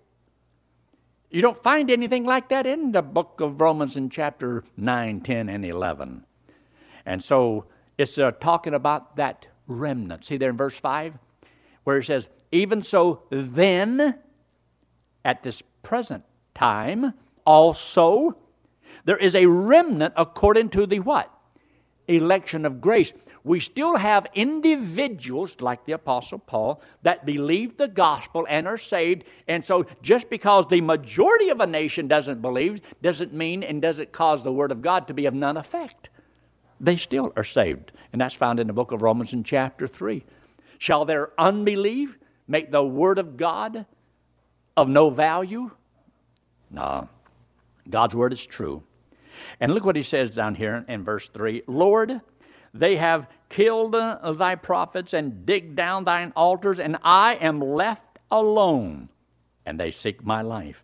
You 1.31 1.43
don't 1.43 1.63
find 1.63 1.91
anything 1.91 2.25
like 2.25 2.49
that 2.49 2.67
in 2.67 2.91
the 2.91 3.03
book 3.03 3.41
of 3.41 3.61
Romans 3.61 3.97
in 3.97 4.11
chapter 4.11 4.65
9, 4.77 5.21
10, 5.21 5.49
and 5.49 5.65
11. 5.65 6.25
And 7.07 7.23
so 7.23 7.67
it's 7.99 8.19
uh, 8.19 8.33
talking 8.33 8.75
about 8.75 9.17
that 9.17 9.47
remnant. 9.69 10.25
See 10.25 10.37
there 10.37 10.51
in 10.51 10.57
verse 10.57 10.79
5 10.79 11.15
where 11.85 11.99
it 11.99 12.05
says, 12.05 12.29
Even 12.51 12.83
so, 12.83 13.23
then, 13.31 14.19
at 15.25 15.43
this 15.43 15.63
present 15.83 16.25
time, 16.55 17.15
also, 17.45 18.37
there 19.05 19.17
is 19.17 19.35
a 19.37 19.47
remnant 19.47 20.15
according 20.17 20.71
to 20.71 20.87
the 20.87 21.01
what? 21.01 21.33
Election 22.11 22.67
of 22.67 22.81
grace 22.81 23.13
we 23.43 23.61
still 23.61 23.97
have 23.97 24.27
individuals 24.35 25.57
like 25.61 25.85
the 25.85 25.93
Apostle 25.93 26.39
Paul 26.39 26.83
that 27.03 27.25
believe 27.25 27.77
the 27.77 27.89
gospel 27.89 28.47
and 28.49 28.67
are 28.67 28.79
saved. 28.79 29.25
And 29.49 29.65
so, 29.65 29.87
just 30.03 30.29
because 30.29 30.67
the 30.69 30.81
majority 30.83 31.49
of 31.49 31.61
a 31.61 31.67
nation 31.67 32.07
doesn't 32.07 32.43
believe, 32.43 32.81
doesn't 33.03 33.33
mean 33.33 33.63
and 33.63 33.81
doesn't 33.81 34.13
cause 34.13 34.43
the 34.43 34.53
Word 34.53 34.73
of 34.73 34.83
God 34.83 35.09
to 35.09 35.15
be 35.15 35.27
of 35.27 35.35
none 35.35 35.57
effect. 35.57 36.11
They 36.81 36.97
still 36.97 37.33
are 37.37 37.45
saved. 37.45 37.93
And 38.13 38.21
that's 38.21 38.35
found 38.35 38.61
in 38.61 38.67
the 38.67 38.73
book 38.73 38.93
of 38.93 39.03
Romans 39.03 39.33
in 39.33 39.43
chapter 39.43 39.87
3. 39.87 40.23
Shall 40.79 41.05
their 41.05 41.31
unbelief 41.39 42.19
make 42.47 42.71
the 42.71 42.85
Word 42.85 43.19
of 43.19 43.37
God 43.37 43.87
of 44.77 44.89
no 44.89 45.09
value? 45.09 45.71
No. 46.71 47.09
God's 47.89 48.15
Word 48.15 48.33
is 48.33 48.45
true. 48.45 48.83
And 49.61 49.73
look 49.73 49.85
what 49.85 49.97
he 49.97 50.03
says 50.03 50.35
down 50.35 50.55
here 50.55 50.85
in 50.89 51.05
verse 51.05 51.29
3 51.29 51.63
Lord, 51.67 52.21
they 52.75 52.97
have 52.97 53.27
killed 53.49 53.93
thy 53.93 54.55
prophets 54.55 55.13
and 55.13 55.45
digged 55.45 55.77
down 55.77 56.05
thine 56.05 56.33
altars, 56.37 56.79
and 56.79 56.97
I 57.03 57.35
am 57.35 57.61
left 57.61 58.19
alone, 58.31 59.09
and 59.67 59.79
they 59.79 59.91
seek 59.91 60.25
my 60.25 60.43
life. 60.43 60.83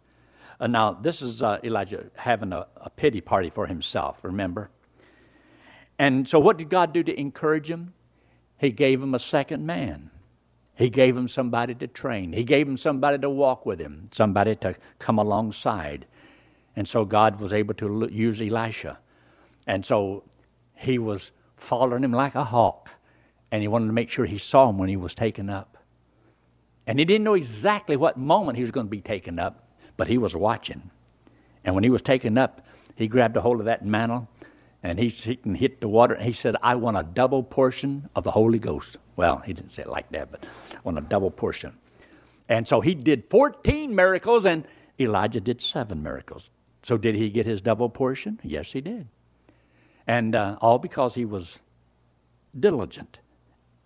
Uh, 0.59 0.67
now, 0.67 0.93
this 0.93 1.23
is 1.23 1.43
uh, 1.43 1.59
Elijah 1.63 2.07
having 2.17 2.53
a, 2.53 2.67
a 2.77 2.91
pity 2.91 3.21
party 3.21 3.51
for 3.51 3.67
himself, 3.67 4.25
remember? 4.25 4.71
And 5.99 6.29
so, 6.29 6.39
what 6.39 6.57
did 6.57 6.71
God 6.71 6.93
do 6.93 7.03
to 7.03 7.21
encourage 7.21 7.71
him? 7.71 7.93
He 8.59 8.71
gave 8.71 9.03
him 9.03 9.15
a 9.15 9.19
second 9.19 9.67
man. 9.67 10.11
He 10.75 10.91
gave 10.91 11.17
him 11.17 11.29
somebody 11.29 11.75
to 11.77 11.87
train. 11.87 12.33
He 12.33 12.45
gave 12.45 12.69
him 12.69 12.77
somebody 12.77 13.19
to 13.19 13.31
walk 13.31 13.65
with 13.65 13.81
him, 13.81 14.09
somebody 14.13 14.57
to 14.57 14.77
come 14.99 15.19
alongside. 15.19 16.07
And 16.77 16.87
so 16.87 17.05
God 17.05 17.41
was 17.41 17.53
able 17.53 17.75
to 17.75 18.09
use 18.13 18.41
Elisha. 18.41 18.99
And 19.67 19.85
so 19.85 20.25
he 20.75 20.99
was 20.99 21.33
following 21.57 22.05
him 22.05 22.13
like 22.13 22.35
a 22.35 22.45
hawk. 22.45 22.91
And 23.51 23.63
he 23.63 23.69
wanted 23.69 23.87
to 23.87 23.93
make 23.93 24.11
sure 24.11 24.27
he 24.27 24.39
saw 24.39 24.69
him 24.69 24.79
when 24.79 24.89
he 24.89 24.97
was 24.97 25.15
taken 25.15 25.49
up. 25.49 25.79
And 26.87 26.99
he 26.99 27.05
didn't 27.05 27.25
know 27.25 27.35
exactly 27.35 27.97
what 27.97 28.17
moment 28.17 28.57
he 28.57 28.63
was 28.63 28.71
going 28.71 28.87
to 28.87 28.91
be 28.91 29.01
taken 29.01 29.39
up, 29.39 29.69
but 29.97 30.07
he 30.07 30.19
was 30.19 30.37
watching. 30.37 30.91
And 31.65 31.75
when 31.75 31.83
he 31.83 31.91
was 31.91 32.03
taken 32.03 32.39
up, 32.39 32.65
he 32.95 33.09
grabbed 33.09 33.37
a 33.37 33.41
hold 33.41 33.59
of 33.59 33.67
that 33.67 33.85
mantle 33.85 34.29
and 34.83 34.99
he, 35.01 35.09
he 35.09 35.39
hit 35.57 35.81
the 35.81 35.89
water. 35.89 36.15
And 36.15 36.25
he 36.25 36.33
said, 36.33 36.55
I 36.63 36.77
want 36.77 36.97
a 36.97 37.03
double 37.03 37.43
portion 37.43 38.09
of 38.15 38.23
the 38.23 38.31
Holy 38.31 38.59
Ghost. 38.59 38.99
Well, 39.17 39.39
he 39.39 39.53
didn't 39.53 39.75
say 39.75 39.83
it 39.83 39.89
like 39.89 40.11
that, 40.13 40.31
but 40.31 40.47
want 40.85 40.97
a 40.99 41.01
double 41.01 41.31
portion. 41.31 41.77
And 42.49 42.69
so 42.69 42.81
he 42.81 42.95
did 42.95 43.25
14 43.29 43.93
miracles, 43.95 44.47
and 44.47 44.65
Elijah 45.01 45.41
did 45.41 45.61
seven 45.61 46.03
miracles. 46.03 46.51
So 46.87 46.97
did 46.97 47.17
he 47.17 47.31
get 47.31 47.47
his 47.47 47.61
double 47.61 47.89
portion? 47.89 48.39
Yes, 48.45 48.71
he 48.71 48.81
did. 48.81 49.09
And 50.07 50.37
uh, 50.37 50.57
all 50.61 50.79
because 50.79 51.17
he 51.17 51.25
was 51.25 51.59
diligent 52.61 53.19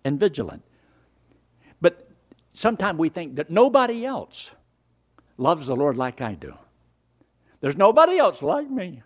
and 0.03 0.19
vigilant. 0.19 0.61
But 1.81 2.07
sometimes 2.53 2.99
we 2.99 3.09
think 3.09 3.37
that 3.37 3.49
nobody 3.49 4.05
else 4.05 4.51
loves 5.39 5.65
the 5.65 5.75
Lord 5.75 5.97
like 5.97 6.21
I 6.21 6.35
do. 6.35 6.53
There's 7.59 7.75
nobody 7.75 8.19
else 8.19 8.43
like 8.43 8.69
me. 8.69 9.01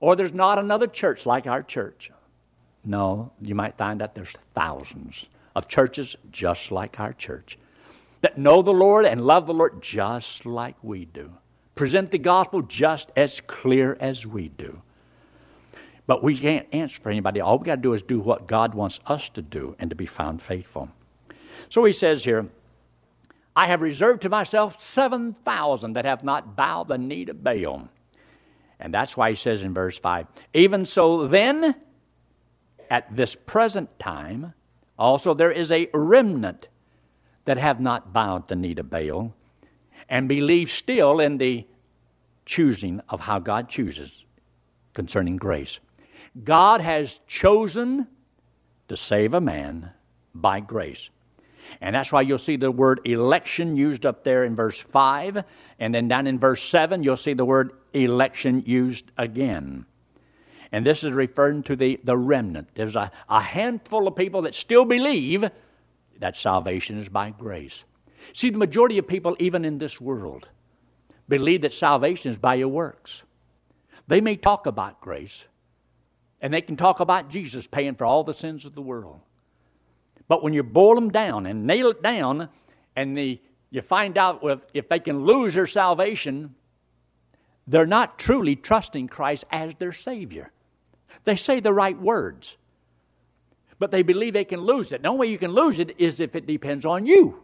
Or 0.00 0.16
there's 0.16 0.34
not 0.34 0.58
another 0.58 0.88
church 0.88 1.26
like 1.26 1.46
our 1.46 1.62
church. 1.62 2.10
No, 2.84 3.30
you 3.40 3.54
might 3.54 3.78
find 3.78 4.00
that 4.00 4.16
there's 4.16 4.34
thousands 4.52 5.26
of 5.54 5.68
churches 5.68 6.16
just 6.32 6.72
like 6.72 6.98
our 6.98 7.12
church 7.12 7.56
that 8.22 8.36
know 8.36 8.62
the 8.62 8.72
Lord 8.72 9.04
and 9.04 9.24
love 9.24 9.46
the 9.46 9.54
Lord 9.54 9.80
just 9.80 10.44
like 10.44 10.74
we 10.82 11.04
do. 11.04 11.30
Present 11.74 12.10
the 12.10 12.18
gospel 12.18 12.62
just 12.62 13.10
as 13.16 13.40
clear 13.46 13.96
as 14.00 14.26
we 14.26 14.48
do. 14.48 14.80
But 16.06 16.22
we 16.22 16.36
can't 16.36 16.66
answer 16.72 17.00
for 17.00 17.10
anybody. 17.10 17.40
All 17.40 17.58
we 17.58 17.64
got 17.64 17.76
to 17.76 17.82
do 17.82 17.94
is 17.94 18.02
do 18.02 18.18
what 18.18 18.46
God 18.46 18.74
wants 18.74 18.98
us 19.06 19.28
to 19.30 19.42
do 19.42 19.76
and 19.78 19.90
to 19.90 19.96
be 19.96 20.06
found 20.06 20.42
faithful. 20.42 20.88
So 21.68 21.84
he 21.84 21.92
says 21.92 22.24
here, 22.24 22.48
I 23.54 23.66
have 23.68 23.80
reserved 23.80 24.22
to 24.22 24.28
myself 24.28 24.82
7,000 24.82 25.92
that 25.92 26.04
have 26.04 26.24
not 26.24 26.56
bowed 26.56 26.88
the 26.88 26.98
knee 26.98 27.26
to 27.26 27.34
Baal. 27.34 27.88
And 28.78 28.94
that's 28.94 29.16
why 29.16 29.30
he 29.30 29.36
says 29.36 29.62
in 29.62 29.74
verse 29.74 29.98
5 29.98 30.26
Even 30.54 30.84
so, 30.84 31.26
then, 31.26 31.74
at 32.90 33.14
this 33.14 33.34
present 33.34 33.98
time, 33.98 34.54
also 34.98 35.34
there 35.34 35.52
is 35.52 35.70
a 35.70 35.88
remnant 35.92 36.68
that 37.44 37.56
have 37.56 37.80
not 37.80 38.12
bowed 38.12 38.48
the 38.48 38.56
knee 38.56 38.74
to 38.74 38.82
Baal 38.82 39.34
and 40.10 40.28
believe 40.28 40.70
still 40.70 41.20
in 41.20 41.38
the 41.38 41.64
choosing 42.44 43.00
of 43.08 43.20
how 43.20 43.38
God 43.38 43.68
chooses 43.68 44.24
concerning 44.92 45.36
grace. 45.36 45.78
God 46.44 46.80
has 46.80 47.20
chosen 47.28 48.06
to 48.88 48.96
save 48.96 49.34
a 49.34 49.40
man 49.40 49.90
by 50.34 50.60
grace. 50.60 51.08
And 51.80 51.94
that's 51.94 52.10
why 52.10 52.22
you'll 52.22 52.38
see 52.38 52.56
the 52.56 52.70
word 52.70 53.00
election 53.04 53.76
used 53.76 54.04
up 54.04 54.24
there 54.24 54.44
in 54.44 54.56
verse 54.56 54.78
5. 54.78 55.44
And 55.78 55.94
then 55.94 56.08
down 56.08 56.26
in 56.26 56.38
verse 56.38 56.62
7, 56.68 57.02
you'll 57.04 57.16
see 57.16 57.34
the 57.34 57.44
word 57.44 57.72
election 57.94 58.64
used 58.66 59.04
again. 59.16 59.86
And 60.72 60.84
this 60.84 61.04
is 61.04 61.12
referring 61.12 61.62
to 61.64 61.76
the, 61.76 62.00
the 62.02 62.16
remnant. 62.16 62.68
There's 62.74 62.96
a, 62.96 63.10
a 63.28 63.40
handful 63.40 64.08
of 64.08 64.16
people 64.16 64.42
that 64.42 64.54
still 64.54 64.84
believe 64.84 65.48
that 66.18 66.36
salvation 66.36 66.98
is 66.98 67.08
by 67.08 67.30
grace. 67.30 67.84
See, 68.32 68.50
the 68.50 68.58
majority 68.58 68.98
of 68.98 69.06
people, 69.06 69.36
even 69.38 69.64
in 69.64 69.78
this 69.78 70.00
world, 70.00 70.48
believe 71.28 71.62
that 71.62 71.72
salvation 71.72 72.32
is 72.32 72.38
by 72.38 72.56
your 72.56 72.68
works. 72.68 73.22
They 74.08 74.20
may 74.20 74.36
talk 74.36 74.66
about 74.66 75.00
grace, 75.00 75.44
and 76.40 76.52
they 76.52 76.60
can 76.60 76.76
talk 76.76 77.00
about 77.00 77.30
Jesus 77.30 77.66
paying 77.66 77.94
for 77.94 78.04
all 78.04 78.24
the 78.24 78.34
sins 78.34 78.64
of 78.64 78.74
the 78.74 78.82
world. 78.82 79.20
But 80.28 80.42
when 80.42 80.52
you 80.52 80.62
boil 80.62 80.94
them 80.94 81.10
down 81.10 81.46
and 81.46 81.66
nail 81.66 81.88
it 81.88 82.02
down, 82.02 82.48
and 82.96 83.16
the, 83.16 83.40
you 83.70 83.82
find 83.82 84.18
out 84.18 84.40
if, 84.42 84.60
if 84.74 84.88
they 84.88 84.98
can 84.98 85.24
lose 85.24 85.54
their 85.54 85.66
salvation, 85.66 86.54
they're 87.66 87.86
not 87.86 88.18
truly 88.18 88.56
trusting 88.56 89.08
Christ 89.08 89.44
as 89.50 89.74
their 89.76 89.92
Savior. 89.92 90.50
They 91.24 91.36
say 91.36 91.60
the 91.60 91.72
right 91.72 91.98
words, 92.00 92.56
but 93.78 93.90
they 93.90 94.02
believe 94.02 94.32
they 94.32 94.44
can 94.44 94.60
lose 94.60 94.92
it. 94.92 95.02
The 95.02 95.08
only 95.08 95.20
way 95.20 95.32
you 95.32 95.38
can 95.38 95.52
lose 95.52 95.78
it 95.78 95.96
is 95.98 96.20
if 96.20 96.34
it 96.34 96.46
depends 96.46 96.84
on 96.84 97.06
you. 97.06 97.42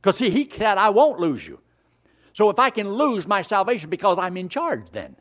Because 0.00 0.18
see, 0.18 0.30
he 0.30 0.50
said, 0.56 0.78
I 0.78 0.90
won't 0.90 1.20
lose 1.20 1.46
you. 1.46 1.60
So 2.32 2.50
if 2.50 2.58
I 2.58 2.70
can 2.70 2.88
lose 2.88 3.26
my 3.26 3.42
salvation 3.42 3.90
because 3.90 4.18
I'm 4.18 4.36
in 4.36 4.48
charge, 4.48 4.90
then 4.92 5.16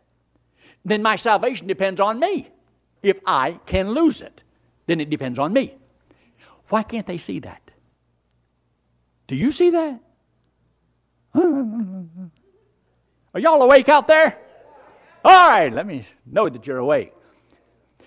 then 0.86 1.02
my 1.02 1.18
salvation 1.18 1.68
depends 1.68 2.00
on 2.00 2.20
me. 2.20 2.50
If 3.04 3.18
I 3.26 3.60
can 3.66 3.92
lose 3.92 4.22
it, 4.22 4.44
then 4.86 5.02
it 5.02 5.10
depends 5.10 5.38
on 5.38 5.52
me. 5.52 5.76
Why 6.70 6.84
can't 6.84 7.06
they 7.06 7.18
see 7.18 7.40
that? 7.40 7.62
Do 9.28 9.36
you 9.36 9.52
see 9.52 9.72
that? 9.72 10.00
Are 11.36 13.40
y'all 13.40 13.62
awake 13.62 13.90
out 13.90 14.08
there? 14.08 14.38
All 15.24 15.50
right, 15.50 15.72
let 15.72 15.86
me 15.86 16.06
know 16.26 16.50
that 16.50 16.66
you're 16.66 16.78
awake. 16.78 17.14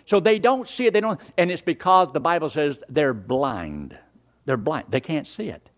So 0.06 0.18
they 0.18 0.38
don't 0.38 0.66
see 0.66 0.87
it, 0.87 0.92
they 0.92 1.00
don't, 1.00 1.20
and 1.37 1.50
it's 1.50 1.62
because 1.62 2.12
the 2.12 2.20
Bible 2.20 2.48
says 2.48 2.80
they're 2.88 3.14
blind. 3.14 3.96
They're 4.46 4.56
blind. 4.56 4.87
They 4.88 5.00
can't 5.00 5.28
see 5.28 5.50
it. 5.50 5.69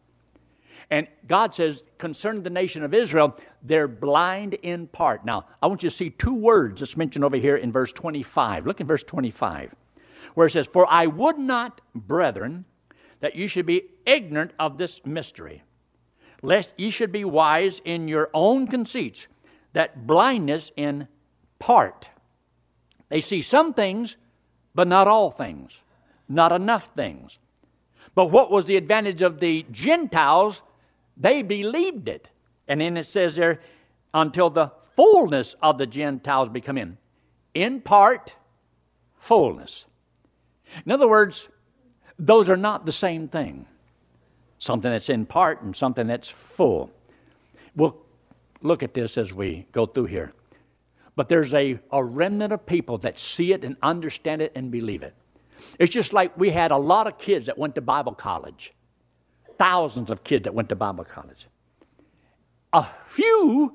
And 0.93 1.09
God 1.27 1.55
says, 1.55 1.85
concerning 1.97 2.43
the 2.43 2.51
nation 2.51 2.83
of 2.83 2.93
Israel, 2.93 3.35
they're 3.63 3.89
blind 3.89 4.53
in 4.53 4.87
part. 4.89 5.25
Now, 5.25 5.47
I 5.63 5.67
want 5.67 5.83
you 5.83 5.89
to 5.89 5.97
see 5.97 6.11
two 6.11 6.35
words 6.35 6.81
that's 6.81 6.99
mentioned 6.99 7.25
over 7.25 7.39
here 7.39 7.57
in 7.57 7.73
verse 7.73 7.95
25. 7.95 8.67
Look 8.67 8.79
in 8.83 8.87
verse 8.87 9.03
25, 9.03 9.75
where 10.35 10.49
it 10.49 10.51
says, 10.51 10.67
For 10.67 10.87
I 10.87 11.07
would 11.07 11.39
not, 11.39 11.81
brethren, 11.95 12.67
that 13.21 13.35
you 13.35 13.49
should 13.49 13.65
be 13.65 13.85
ignorant 14.05 14.51
of 14.59 14.77
this 14.77 15.01
mystery, 15.07 15.63
lest 16.43 16.75
ye 16.77 16.91
should 16.91 17.11
be 17.11 17.25
wise 17.25 17.81
in 17.87 18.07
your 18.07 18.29
own 18.35 18.67
conceits, 18.67 19.29
that 19.73 20.07
blindness 20.07 20.73
in 20.77 21.09
part. 21.59 22.07
They 23.09 23.23
see 23.23 23.41
some 23.41 23.73
things, 23.73 24.19
but 24.75 24.89
not 24.89 25.09
all 25.09 25.31
things, 25.31 25.81
not 26.29 26.53
enough 26.53 26.91
things. 26.95 27.39
But 28.15 28.27
what 28.27 28.51
was 28.51 28.67
the 28.67 28.77
advantage 28.77 29.23
of 29.23 29.41
the 29.41 29.65
Gentiles? 29.73 30.61
They 31.23 31.43
believed 31.43 32.09
it. 32.09 32.29
And 32.67 32.81
then 32.81 32.97
it 32.97 33.07
says 33.07 33.37
there, 33.37 33.61
until 34.13 34.51
the 34.51 34.73
fullness 34.97 35.55
of 35.63 35.79
the 35.79 35.87
Gentiles 35.87 36.49
become 36.49 36.77
in. 36.77 36.99
In 37.55 37.81
part, 37.81 38.35
fullness. 39.19 39.85
In 40.85 40.91
other 40.91 41.09
words, 41.09 41.49
those 42.19 42.51
are 42.51 42.57
not 42.57 42.87
the 42.87 42.93
same 42.93 43.29
thing. 43.29 43.67
Something 44.59 44.91
that's 44.91 45.09
in 45.09 45.25
part 45.27 45.63
and 45.63 45.77
something 45.77 46.07
that's 46.07 46.29
full. 46.29 46.91
We'll 47.77 47.97
look 48.61 48.83
at 48.83 48.95
this 48.95 49.17
as 49.17 49.33
we 49.33 49.67
go 49.73 49.87
through 49.87 50.07
here. 50.07 50.33
But 51.15 51.29
there's 51.29 51.55
a, 51.55 51.79
a 51.93 52.03
remnant 52.03 52.53
of 52.53 52.67
people 52.67 52.99
that 52.99 53.19
see 53.19 53.53
it 53.53 53.65
and 53.65 53.77
understand 53.83 54.43
it 54.43 54.53
and 54.57 54.71
believe 54.71 55.03
it. 55.03 55.15
It's 55.79 55.93
just 55.93 56.13
like 56.13 56.37
we 56.37 56.51
had 56.51 56.73
a 56.73 56.77
lot 56.77 57.07
of 57.07 57.19
kids 57.19 57.47
that 57.47 57.59
went 57.59 57.77
to 57.77 57.81
Bible 57.81 58.15
college, 58.15 58.73
thousands 59.59 60.11
of 60.11 60.25
kids 60.25 60.45
that 60.45 60.55
went 60.55 60.69
to 60.71 60.77
Bible 60.77 61.05
college. 61.05 61.47
A 62.73 62.87
few 63.09 63.75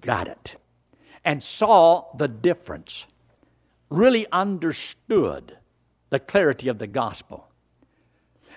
got 0.00 0.28
it 0.28 0.56
and 1.24 1.42
saw 1.42 2.06
the 2.16 2.28
difference, 2.28 3.06
really 3.90 4.26
understood 4.32 5.56
the 6.10 6.18
clarity 6.18 6.68
of 6.68 6.78
the 6.78 6.86
gospel. 6.86 7.46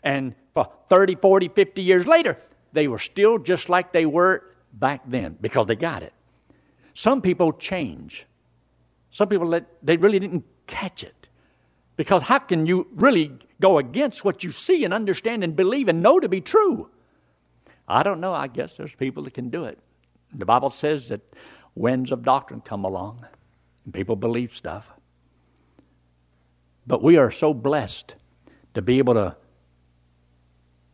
And 0.04 0.36
for 0.54 0.70
30, 0.90 1.16
40, 1.16 1.50
50 1.50 1.82
years 1.82 2.06
later, 2.06 2.38
they 2.74 2.88
were 2.88 3.00
still 3.00 3.38
just 3.38 3.70
like 3.70 3.92
they 3.92 4.06
were 4.06 4.44
back 4.74 5.02
then 5.08 5.38
because 5.40 5.66
they 5.66 5.76
got 5.76 6.04
it. 6.04 6.14
Some 6.94 7.22
people 7.22 7.54
change. 7.54 8.26
Some 9.12 9.30
people, 9.30 9.48
let, 9.48 9.66
they 9.84 9.98
really 9.98 10.20
didn't 10.20 10.44
catch 10.68 11.04
it. 11.04 11.28
Because 11.98 12.22
how 12.22 12.40
can 12.40 12.66
you 12.66 12.88
really 12.96 13.32
go 13.60 13.78
against 13.78 14.26
what 14.26 14.44
you 14.44 14.52
see 14.52 14.84
and 14.84 14.94
understand 14.94 15.44
and 15.44 15.56
believe 15.56 15.88
and 15.88 16.02
know 16.02 16.20
to 16.20 16.30
be 16.30 16.42
true? 16.42 16.90
I 17.88 18.04
don't 18.04 18.20
know. 18.20 18.34
I 18.34 18.48
guess 18.48 18.76
there's 18.78 18.96
people 18.96 19.24
that 19.24 19.34
can 19.34 19.50
do 19.50 19.66
it. 19.66 19.80
The 20.34 20.46
Bible 20.46 20.70
says 20.70 21.10
that 21.10 21.22
winds 21.76 22.12
of 22.12 22.24
doctrine 22.24 22.62
come 22.62 22.84
along 22.84 23.26
and 23.86 23.94
people 23.94 24.16
believe 24.16 24.56
stuff. 24.56 24.86
But 26.88 27.02
we 27.02 27.18
are 27.18 27.32
so 27.32 27.54
blessed 27.54 28.16
to 28.74 28.82
be 28.82 28.98
able 29.00 29.16
to 29.16 29.36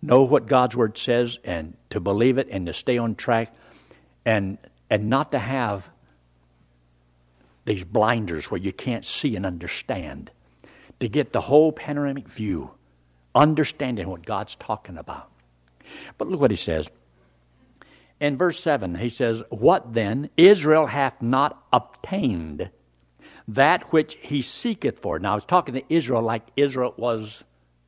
know 0.02 0.24
what 0.24 0.48
God's 0.48 0.76
Word 0.76 0.98
says 0.98 1.38
and 1.44 1.76
to 1.90 2.00
believe 2.00 2.38
it 2.38 2.48
and 2.50 2.66
to 2.68 2.74
stay 2.74 2.98
on 2.98 3.16
track 3.16 3.54
and, 4.26 4.58
and 4.90 5.10
not 5.10 5.32
to 5.32 5.40
have 5.40 5.88
these 7.66 7.84
blinders 7.84 8.50
where 8.50 8.60
you 8.60 8.74
can't 8.74 9.06
see 9.06 9.36
and 9.36 9.46
understand. 9.46 10.32
To 11.02 11.10
get 11.10 11.34
the 11.34 11.42
whole 11.42 11.72
panoramic 11.72 12.28
view, 12.28 12.72
understanding 13.36 14.08
what 14.08 14.26
God's 14.26 14.56
talking 14.56 14.98
about. 14.98 15.30
But 16.18 16.30
look 16.30 16.40
what 16.40 16.52
he 16.52 16.58
says. 16.58 16.88
In 18.20 18.38
verse 18.38 18.60
7, 18.60 18.96
he 18.96 19.10
says, 19.10 19.44
What 19.50 19.94
then? 19.94 20.30
Israel 20.38 20.86
hath 20.86 21.22
not 21.22 21.62
obtained 21.74 22.70
that 23.48 23.92
which 23.92 24.18
he 24.22 24.42
seeketh 24.42 25.00
for. 25.00 25.20
Now, 25.20 25.32
I 25.32 25.36
was 25.36 25.46
talking 25.46 25.76
to 25.76 25.84
Israel 25.90 26.22
like 26.22 26.44
Israel 26.56 26.94
was, 26.98 27.44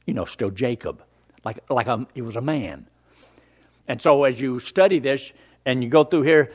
you 0.06 0.14
know, 0.14 0.26
still 0.26 0.50
Jacob, 0.50 1.04
like, 1.46 1.60
like 1.70 1.88
a, 1.88 2.08
he 2.14 2.22
was 2.22 2.36
a 2.36 2.42
man. 2.42 2.88
And 3.88 4.02
so, 4.02 4.24
as 4.24 4.40
you 4.40 4.60
study 4.60 5.00
this 5.00 5.32
and 5.66 5.84
you 5.84 5.90
go 5.90 6.04
through 6.04 6.24
here, 6.24 6.52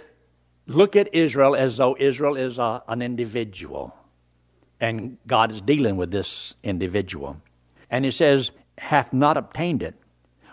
look 0.66 0.96
at 0.96 1.14
Israel 1.14 1.54
as 1.54 1.76
though 1.76 1.96
Israel 1.98 2.36
is 2.36 2.58
a, 2.58 2.82
an 2.88 3.02
individual. 3.02 3.94
And 4.80 5.18
God 5.26 5.52
is 5.52 5.60
dealing 5.60 5.96
with 5.96 6.10
this 6.10 6.54
individual. 6.62 7.36
And 7.90 8.04
he 8.04 8.10
says, 8.10 8.52
hath 8.78 9.12
not 9.12 9.36
obtained 9.36 9.82
it. 9.82 9.94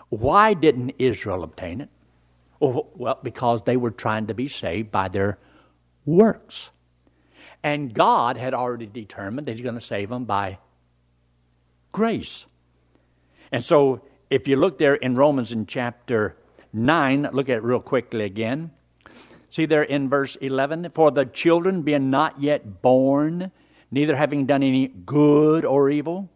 Why 0.08 0.54
didn't 0.54 0.94
Israel 0.98 1.42
obtain 1.42 1.80
it? 1.80 1.88
Well, 2.60 3.18
because 3.22 3.62
they 3.62 3.76
were 3.76 3.90
trying 3.90 4.28
to 4.28 4.34
be 4.34 4.48
saved 4.48 4.90
by 4.90 5.08
their 5.08 5.38
works. 6.04 6.70
And 7.62 7.92
God 7.92 8.36
had 8.36 8.54
already 8.54 8.86
determined 8.86 9.48
that 9.48 9.56
He's 9.56 9.64
going 9.64 9.74
to 9.74 9.80
save 9.80 10.08
them 10.08 10.24
by 10.24 10.58
grace. 11.92 12.46
And 13.52 13.62
so, 13.62 14.02
if 14.30 14.48
you 14.48 14.56
look 14.56 14.78
there 14.78 14.94
in 14.94 15.16
Romans 15.16 15.52
in 15.52 15.66
chapter 15.66 16.36
9, 16.72 17.30
look 17.32 17.48
at 17.48 17.58
it 17.58 17.62
real 17.62 17.80
quickly 17.80 18.24
again. 18.24 18.70
See 19.50 19.66
there 19.66 19.82
in 19.82 20.08
verse 20.08 20.36
11 20.36 20.90
For 20.94 21.10
the 21.10 21.26
children 21.26 21.82
being 21.82 22.10
not 22.10 22.40
yet 22.40 22.82
born, 22.82 23.50
neither 23.90 24.16
having 24.16 24.46
done 24.46 24.62
any 24.62 24.88
good 24.88 25.64
or 25.64 25.90
evil, 25.90 26.28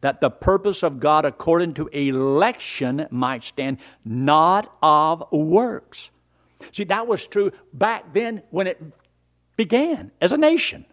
that 0.00 0.20
the 0.20 0.30
purpose 0.30 0.82
of 0.82 1.00
God 1.00 1.24
according 1.24 1.74
to 1.74 1.88
election 1.88 3.06
might 3.10 3.42
stand, 3.42 3.78
not 4.04 4.72
of 4.82 5.24
works. 5.32 6.10
See, 6.72 6.84
that 6.84 7.06
was 7.06 7.26
true 7.26 7.52
back 7.72 8.12
then 8.12 8.42
when 8.50 8.66
it 8.66 8.80
began 9.56 10.10
as 10.20 10.32
a 10.32 10.36
nation. 10.36 10.84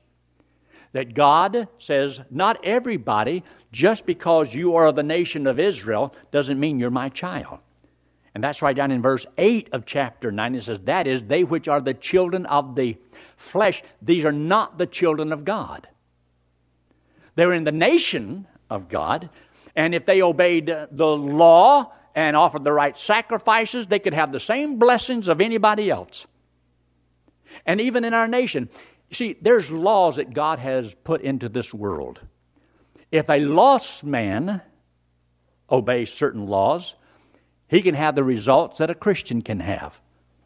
That 0.94 1.14
God 1.14 1.68
says, 1.78 2.22
not 2.32 2.64
everybody, 2.64 3.44
just 3.72 4.06
because 4.06 4.54
you 4.54 4.76
are 4.76 4.92
the 4.92 5.04
nation 5.04 5.46
of 5.46 5.60
Israel, 5.60 6.16
doesn't 6.32 6.60
mean 6.60 6.80
you're 6.80 6.90
my 6.90 7.10
child. 7.10 7.60
And 8.34 8.44
that's 8.44 8.62
right 8.62 8.76
down 8.76 8.92
in 8.92 9.02
verse 9.02 9.26
8 9.38 9.70
of 9.72 9.86
chapter 9.86 10.32
9. 10.32 10.56
It 10.56 10.64
says, 10.64 10.80
That 10.82 11.08
is, 11.08 11.24
they 11.24 11.44
which 11.44 11.68
are 11.68 11.82
the 11.82 11.94
children 11.94 12.46
of 12.46 12.76
the 12.76 12.98
flesh, 13.38 13.84
these 14.02 14.26
are 14.26 14.32
not 14.32 14.78
the 14.78 14.86
children 14.86 15.34
of 15.34 15.46
God. 15.46 15.88
They're 17.36 17.54
in 17.54 17.64
the 17.64 17.72
nation 17.72 18.48
of 18.70 18.90
God. 18.90 19.30
And 19.76 19.94
if 19.94 20.06
they 20.06 20.22
obeyed 20.22 20.68
the 20.68 21.06
law 21.06 21.92
and 22.16 22.36
offered 22.36 22.64
the 22.64 22.72
right 22.72 22.98
sacrifices, 22.98 23.88
they 23.88 24.00
could 24.00 24.14
have 24.14 24.32
the 24.32 24.40
same 24.40 24.80
blessings 24.80 25.28
of 25.28 25.42
anybody 25.42 25.90
else. 25.90 26.26
And 27.66 27.82
even 27.82 28.06
in 28.06 28.14
our 28.14 28.28
nation, 28.28 28.70
see, 29.12 29.36
there's 29.42 29.70
laws 29.70 30.16
that 30.16 30.34
God 30.34 30.60
has 30.60 30.94
put 31.04 31.22
into 31.22 31.50
this 31.50 31.74
world. 31.74 32.20
If 33.12 33.30
a 33.30 33.40
lost 33.40 34.04
man 34.04 34.62
obeys 35.70 36.12
certain 36.12 36.48
laws, 36.48 36.96
he 37.68 37.82
can 37.82 37.96
have 37.96 38.16
the 38.16 38.24
results 38.24 38.78
that 38.78 38.90
a 38.90 38.96
Christian 38.96 39.42
can 39.42 39.60
have. 39.60 39.94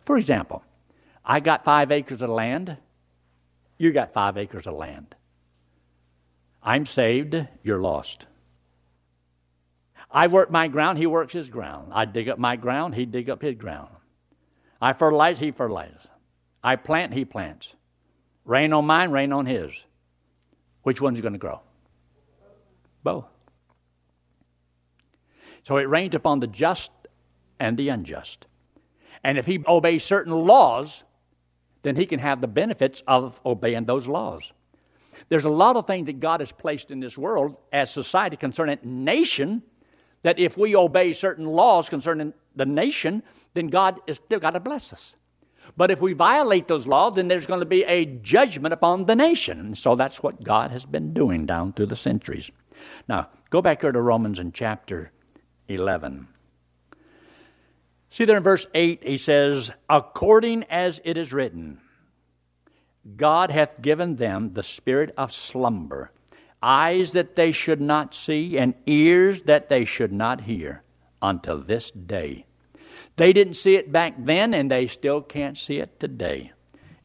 For 0.06 0.18
example, 0.18 0.64
I 1.24 1.40
got 1.40 1.66
five 1.66 1.92
acres 1.92 2.22
of 2.22 2.30
land, 2.30 2.78
you 3.78 3.92
got 3.92 4.14
five 4.14 4.38
acres 4.38 4.66
of 4.66 4.74
land. 4.74 5.16
I'm 6.62 6.86
saved, 6.86 7.36
you're 7.64 7.82
lost. 7.82 8.26
I 10.12 10.28
work 10.28 10.50
my 10.50 10.68
ground, 10.68 10.98
he 10.98 11.06
works 11.06 11.34
his 11.34 11.50
ground. 11.50 11.92
I 11.94 12.06
dig 12.06 12.30
up 12.30 12.40
my 12.40 12.56
ground, 12.56 12.96
he 12.96 13.06
dig 13.06 13.30
up 13.30 13.42
his 13.42 13.56
ground. 13.56 13.90
I 14.82 14.94
fertilize, 14.94 15.40
he 15.40 15.52
fertilizes. 15.52 16.08
I 16.64 16.76
plant, 16.76 17.14
he 17.14 17.26
plants. 17.26 17.74
Rain 18.46 18.74
on 18.74 18.86
mine, 18.86 19.12
rain 19.12 19.32
on 19.32 19.46
his. 19.46 19.72
Which 20.84 21.02
one's 21.02 21.22
going 21.22 21.34
to 21.34 21.40
grow? 21.40 21.62
Both. 23.04 23.26
So 25.64 25.78
it 25.78 25.90
rains 25.90 26.16
upon 26.16 26.40
the 26.40 26.48
just 26.48 26.92
and 27.60 27.78
the 27.78 27.90
unjust. 27.90 28.46
And 29.24 29.38
if 29.38 29.46
he 29.46 29.64
obeys 29.68 30.04
certain 30.04 30.34
laws, 30.34 31.04
then 31.84 31.96
he 31.96 32.06
can 32.06 32.20
have 32.20 32.42
the 32.42 32.48
benefits 32.48 33.04
of 33.08 33.40
obeying 33.46 33.86
those 33.86 34.08
laws. 34.08 34.52
There's 35.28 35.46
a 35.46 35.50
lot 35.50 35.76
of 35.76 35.86
things 35.86 36.06
that 36.08 36.20
God 36.20 36.40
has 36.40 36.52
placed 36.52 36.92
in 36.92 37.00
this 37.00 37.18
world 37.18 37.58
as 37.74 37.92
society 37.92 38.38
concerning 38.38 38.80
nation 38.84 39.62
that 40.22 40.40
if 40.40 40.58
we 40.58 40.76
obey 40.76 41.14
certain 41.14 41.46
laws 41.46 41.90
concerning 41.90 42.34
the 42.56 42.66
nation, 42.66 43.24
then 43.54 43.68
God 43.68 44.00
is 44.08 44.18
still 44.18 44.40
got 44.40 44.52
to 44.52 44.60
bless 44.60 44.94
us. 44.94 45.16
But 45.78 45.92
if 45.92 46.02
we 46.02 46.14
violate 46.14 46.68
those 46.68 46.88
laws, 46.88 47.16
then 47.16 47.28
there's 47.28 47.46
going 47.46 47.60
to 47.60 47.66
be 47.66 47.84
a 47.84 48.06
judgment 48.06 48.74
upon 48.74 49.06
the 49.06 49.16
nation. 49.16 49.76
So 49.76 49.96
that's 49.96 50.22
what 50.22 50.44
God 50.44 50.72
has 50.72 50.86
been 50.86 51.14
doing 51.14 51.46
down 51.46 51.74
through 51.74 51.88
the 51.88 51.96
centuries. 51.96 52.50
Now, 53.08 53.30
go 53.50 53.62
back 53.62 53.82
here 53.82 53.92
to 53.92 54.02
Romans 54.02 54.40
in 54.40 54.52
chapter 54.52 55.12
11. 55.68 56.28
See 58.10 58.26
there 58.26 58.38
in 58.38 58.44
verse 58.44 58.66
8, 58.74 59.04
he 59.04 59.18
says, 59.18 59.72
According 59.90 60.64
as 60.66 61.00
it 61.04 61.18
is 61.18 61.32
written, 61.32 61.80
God 63.18 63.52
hath 63.52 63.82
given 63.82 64.16
them 64.16 64.54
the 64.54 64.64
spirit 64.64 65.14
of 65.18 65.32
slumber 65.32 66.12
eyes 66.62 67.12
that 67.14 67.36
they 67.36 67.52
should 67.52 67.82
not 67.82 68.14
see, 68.14 68.58
and 68.58 68.74
ears 68.86 69.44
that 69.44 69.70
they 69.70 69.86
should 69.86 70.12
not 70.12 70.42
hear 70.42 70.84
until 71.22 71.60
this 71.60 71.92
day. 71.92 72.46
They 73.16 73.34
didn't 73.34 73.56
see 73.56 73.76
it 73.76 73.92
back 73.92 74.14
then, 74.18 74.54
and 74.54 74.70
they 74.70 74.88
still 74.88 75.22
can't 75.22 75.58
see 75.58 75.78
it 75.78 76.00
today. 76.00 76.52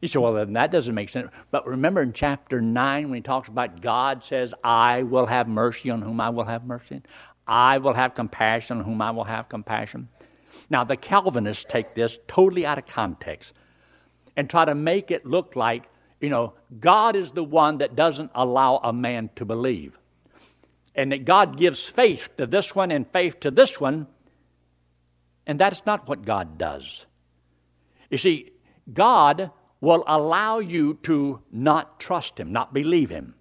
You 0.01 0.07
say, 0.07 0.19
well, 0.19 0.33
then 0.33 0.53
that 0.53 0.71
doesn't 0.71 0.93
make 0.93 1.09
sense. 1.09 1.31
But 1.51 1.67
remember 1.67 2.01
in 2.01 2.13
chapter 2.13 2.61
9 2.61 3.09
when 3.09 3.15
he 3.15 3.21
talks 3.21 3.47
about 3.47 3.81
God 3.81 4.23
says, 4.23 4.53
I 4.63 5.03
will 5.03 5.25
have 5.25 5.47
mercy 5.47 5.89
on 5.89 6.01
whom 6.01 6.21
I 6.21 6.29
will 6.29 6.43
have 6.43 6.65
mercy. 6.65 7.01
I 7.47 7.77
will 7.77 7.93
have 7.93 8.15
compassion 8.15 8.79
on 8.79 8.83
whom 8.83 9.01
I 9.01 9.11
will 9.11 9.23
have 9.23 9.49
compassion. 9.49 10.09
Now, 10.69 10.83
the 10.83 10.97
Calvinists 10.97 11.65
take 11.67 11.95
this 11.95 12.19
totally 12.27 12.65
out 12.65 12.77
of 12.77 12.85
context 12.85 13.53
and 14.35 14.49
try 14.49 14.65
to 14.65 14.75
make 14.75 15.11
it 15.11 15.25
look 15.25 15.55
like 15.55 15.83
you 16.25 16.31
know, 16.31 16.53
God 16.79 17.15
is 17.15 17.29
the 17.29 17.43
one 17.43 17.77
that 17.77 17.95
doesn't 17.95 18.31
allow 18.33 18.77
a 18.77 18.91
man 18.91 19.29
to 19.35 19.45
believe. 19.45 19.95
And 20.95 21.11
that 21.11 21.23
God 21.23 21.59
gives 21.59 21.85
faith 21.85 22.29
to 22.37 22.47
this 22.47 22.73
one 22.73 22.89
and 22.89 23.05
faith 23.07 23.41
to 23.41 23.51
this 23.51 23.79
one, 23.79 24.07
and 25.45 25.59
that's 25.59 25.85
not 25.85 26.09
what 26.09 26.25
God 26.25 26.57
does. 26.57 27.05
You 28.09 28.17
see, 28.17 28.53
God 28.91 29.51
will 29.81 30.03
allow 30.07 30.57
you 30.57 30.97
to 31.03 31.41
not 31.51 31.99
trust 31.99 32.39
Him, 32.39 32.51
not 32.51 32.73
believe 32.73 33.11
Him. 33.11 33.35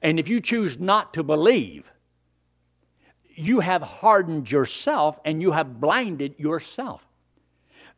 And 0.00 0.20
if 0.20 0.28
you 0.28 0.38
choose 0.38 0.78
not 0.78 1.14
to 1.14 1.24
believe, 1.24 1.90
you 3.34 3.58
have 3.58 3.82
hardened 3.82 4.48
yourself 4.48 5.18
and 5.24 5.42
you 5.42 5.50
have 5.50 5.80
blinded 5.80 6.36
yourself. 6.38 7.04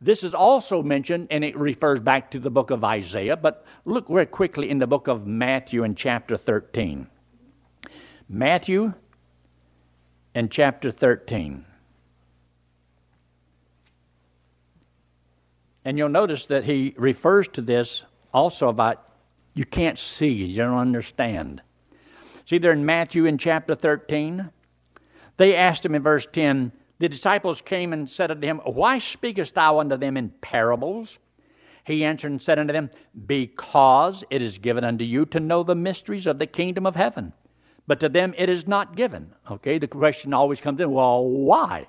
This 0.01 0.23
is 0.23 0.33
also 0.33 0.81
mentioned, 0.81 1.27
and 1.29 1.43
it 1.43 1.55
refers 1.55 1.99
back 1.99 2.31
to 2.31 2.39
the 2.39 2.49
book 2.49 2.71
of 2.71 2.83
Isaiah, 2.83 3.37
but 3.37 3.65
look 3.85 4.07
very 4.07 4.25
quickly 4.25 4.71
in 4.71 4.79
the 4.79 4.87
book 4.87 5.07
of 5.07 5.27
Matthew 5.27 5.83
in 5.83 5.93
chapter 5.93 6.37
13. 6.37 7.07
Matthew 8.27 8.93
in 10.33 10.49
chapter 10.49 10.89
13. 10.89 11.65
And 15.85 15.97
you'll 15.97 16.09
notice 16.09 16.47
that 16.47 16.63
he 16.63 16.95
refers 16.97 17.47
to 17.49 17.61
this 17.61 18.03
also 18.33 18.69
about 18.69 19.07
you 19.53 19.65
can't 19.65 19.99
see, 19.99 20.31
you 20.31 20.57
don't 20.57 20.77
understand. 20.77 21.61
See 22.45 22.57
there 22.57 22.71
in 22.71 22.85
Matthew 22.85 23.25
in 23.25 23.37
chapter 23.37 23.75
13, 23.75 24.49
they 25.37 25.55
asked 25.55 25.85
him 25.85 25.93
in 25.93 26.01
verse 26.01 26.27
10, 26.31 26.71
the 27.01 27.09
disciples 27.09 27.61
came 27.61 27.93
and 27.93 28.07
said 28.07 28.29
unto 28.29 28.45
him, 28.45 28.59
Why 28.59 28.99
speakest 28.99 29.55
thou 29.55 29.79
unto 29.79 29.97
them 29.97 30.17
in 30.17 30.29
parables? 30.39 31.17
He 31.83 32.05
answered 32.05 32.29
and 32.29 32.39
said 32.39 32.59
unto 32.59 32.71
them, 32.71 32.91
Because 33.25 34.23
it 34.29 34.39
is 34.43 34.59
given 34.59 34.83
unto 34.83 35.03
you 35.03 35.25
to 35.25 35.39
know 35.39 35.63
the 35.63 35.73
mysteries 35.73 36.27
of 36.27 36.37
the 36.37 36.45
kingdom 36.45 36.85
of 36.85 36.95
heaven, 36.95 37.33
but 37.87 37.99
to 38.01 38.09
them 38.09 38.35
it 38.37 38.49
is 38.49 38.67
not 38.67 38.95
given. 38.95 39.33
Okay, 39.49 39.79
the 39.79 39.87
question 39.87 40.31
always 40.31 40.61
comes 40.61 40.79
in, 40.79 40.91
well, 40.91 41.25
why? 41.25 41.87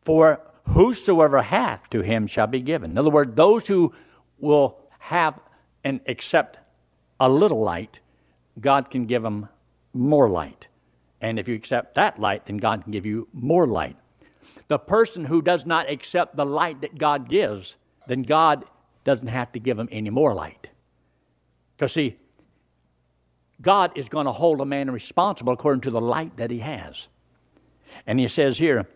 For 0.00 0.40
whosoever 0.66 1.42
hath 1.42 1.90
to 1.90 2.00
him 2.00 2.26
shall 2.26 2.46
be 2.46 2.60
given. 2.60 2.92
In 2.92 2.98
other 2.98 3.10
words, 3.10 3.34
those 3.34 3.66
who 3.66 3.92
will 4.38 4.78
have 4.98 5.38
and 5.84 6.00
accept 6.08 6.56
a 7.20 7.28
little 7.28 7.60
light, 7.60 8.00
God 8.62 8.90
can 8.90 9.04
give 9.04 9.22
them 9.22 9.46
more 9.92 10.30
light. 10.30 10.68
And 11.20 11.38
if 11.38 11.48
you 11.48 11.54
accept 11.54 11.94
that 11.96 12.18
light, 12.18 12.46
then 12.46 12.56
God 12.56 12.82
can 12.82 12.92
give 12.92 13.06
you 13.06 13.28
more 13.32 13.66
light. 13.66 13.96
The 14.68 14.78
person 14.78 15.24
who 15.24 15.42
does 15.42 15.66
not 15.66 15.90
accept 15.90 16.36
the 16.36 16.46
light 16.46 16.80
that 16.80 16.98
God 16.98 17.28
gives, 17.28 17.76
then 18.06 18.22
God 18.22 18.64
doesn't 19.04 19.28
have 19.28 19.52
to 19.52 19.58
give 19.58 19.78
him 19.78 19.88
any 19.90 20.10
more 20.10 20.32
light. 20.34 20.68
Because, 21.76 21.92
see, 21.92 22.16
God 23.60 23.92
is 23.96 24.08
going 24.08 24.26
to 24.26 24.32
hold 24.32 24.60
a 24.60 24.64
man 24.64 24.90
responsible 24.90 25.52
according 25.52 25.82
to 25.82 25.90
the 25.90 26.00
light 26.00 26.36
that 26.36 26.50
he 26.50 26.60
has. 26.60 27.08
And 28.06 28.18
he 28.18 28.28
says 28.28 28.56
here, 28.56 28.88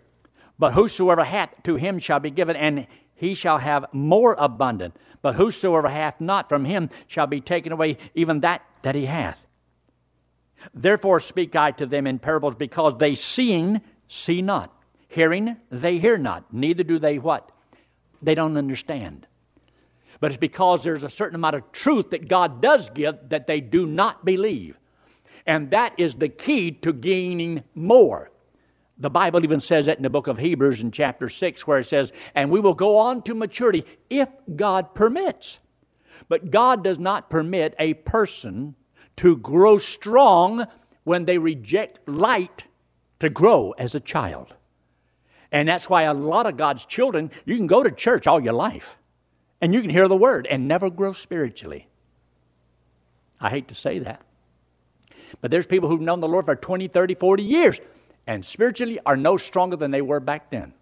But 0.58 0.72
whosoever 0.72 1.24
hath 1.24 1.50
to 1.64 1.76
him 1.76 1.98
shall 1.98 2.20
be 2.20 2.30
given, 2.30 2.56
and 2.56 2.86
he 3.14 3.34
shall 3.34 3.58
have 3.58 3.86
more 3.92 4.34
abundant. 4.38 4.96
But 5.22 5.34
whosoever 5.34 5.88
hath 5.88 6.20
not 6.20 6.48
from 6.48 6.64
him 6.64 6.90
shall 7.06 7.26
be 7.26 7.40
taken 7.40 7.72
away 7.72 7.98
even 8.14 8.40
that 8.40 8.62
that 8.82 8.94
he 8.94 9.06
hath. 9.06 9.43
Therefore 10.72 11.20
speak 11.20 11.56
I 11.56 11.72
to 11.72 11.86
them 11.86 12.06
in 12.06 12.18
parables, 12.18 12.54
because 12.54 12.96
they 12.98 13.14
seeing 13.14 13.80
see 14.08 14.42
not, 14.42 14.72
hearing 15.08 15.56
they 15.70 15.98
hear 15.98 16.16
not, 16.16 16.52
neither 16.52 16.84
do 16.84 16.98
they 16.98 17.18
what? 17.18 17.50
They 18.22 18.34
don't 18.34 18.56
understand. 18.56 19.26
But 20.20 20.30
it's 20.30 20.38
because 20.38 20.82
there's 20.82 21.02
a 21.02 21.10
certain 21.10 21.34
amount 21.34 21.56
of 21.56 21.72
truth 21.72 22.10
that 22.10 22.28
God 22.28 22.62
does 22.62 22.88
give 22.90 23.16
that 23.28 23.46
they 23.46 23.60
do 23.60 23.86
not 23.86 24.24
believe. 24.24 24.78
And 25.46 25.70
that 25.70 25.92
is 25.98 26.14
the 26.14 26.28
key 26.28 26.72
to 26.72 26.92
gaining 26.92 27.64
more. 27.74 28.30
The 28.96 29.10
Bible 29.10 29.44
even 29.44 29.60
says 29.60 29.86
that 29.86 29.96
in 29.96 30.02
the 30.02 30.10
book 30.10 30.28
of 30.28 30.38
Hebrews 30.38 30.80
in 30.80 30.92
chapter 30.92 31.28
6, 31.28 31.66
where 31.66 31.80
it 31.80 31.88
says, 31.88 32.12
And 32.34 32.50
we 32.50 32.60
will 32.60 32.74
go 32.74 32.96
on 32.98 33.22
to 33.22 33.34
maturity 33.34 33.84
if 34.08 34.28
God 34.54 34.94
permits. 34.94 35.58
But 36.28 36.50
God 36.50 36.84
does 36.84 36.98
not 36.98 37.28
permit 37.28 37.74
a 37.78 37.94
person 37.94 38.76
to 39.16 39.36
grow 39.36 39.78
strong 39.78 40.66
when 41.04 41.24
they 41.24 41.38
reject 41.38 42.08
light 42.08 42.64
to 43.20 43.28
grow 43.28 43.72
as 43.72 43.94
a 43.94 44.00
child. 44.00 44.54
And 45.52 45.68
that's 45.68 45.88
why 45.88 46.02
a 46.02 46.14
lot 46.14 46.46
of 46.46 46.56
God's 46.56 46.84
children, 46.84 47.30
you 47.44 47.56
can 47.56 47.66
go 47.66 47.82
to 47.82 47.90
church 47.90 48.26
all 48.26 48.42
your 48.42 48.52
life 48.52 48.96
and 49.60 49.72
you 49.72 49.80
can 49.80 49.90
hear 49.90 50.08
the 50.08 50.16
word 50.16 50.46
and 50.46 50.66
never 50.66 50.90
grow 50.90 51.12
spiritually. 51.12 51.86
I 53.40 53.50
hate 53.50 53.68
to 53.68 53.74
say 53.74 54.00
that. 54.00 54.20
But 55.40 55.50
there's 55.50 55.66
people 55.66 55.88
who've 55.88 56.00
known 56.00 56.20
the 56.20 56.28
Lord 56.28 56.46
for 56.46 56.56
20, 56.56 56.88
30, 56.88 57.14
40 57.14 57.42
years 57.42 57.80
and 58.26 58.44
spiritually 58.44 58.98
are 59.04 59.16
no 59.16 59.36
stronger 59.36 59.76
than 59.76 59.90
they 59.90 60.02
were 60.02 60.20
back 60.20 60.50
then 60.50 60.72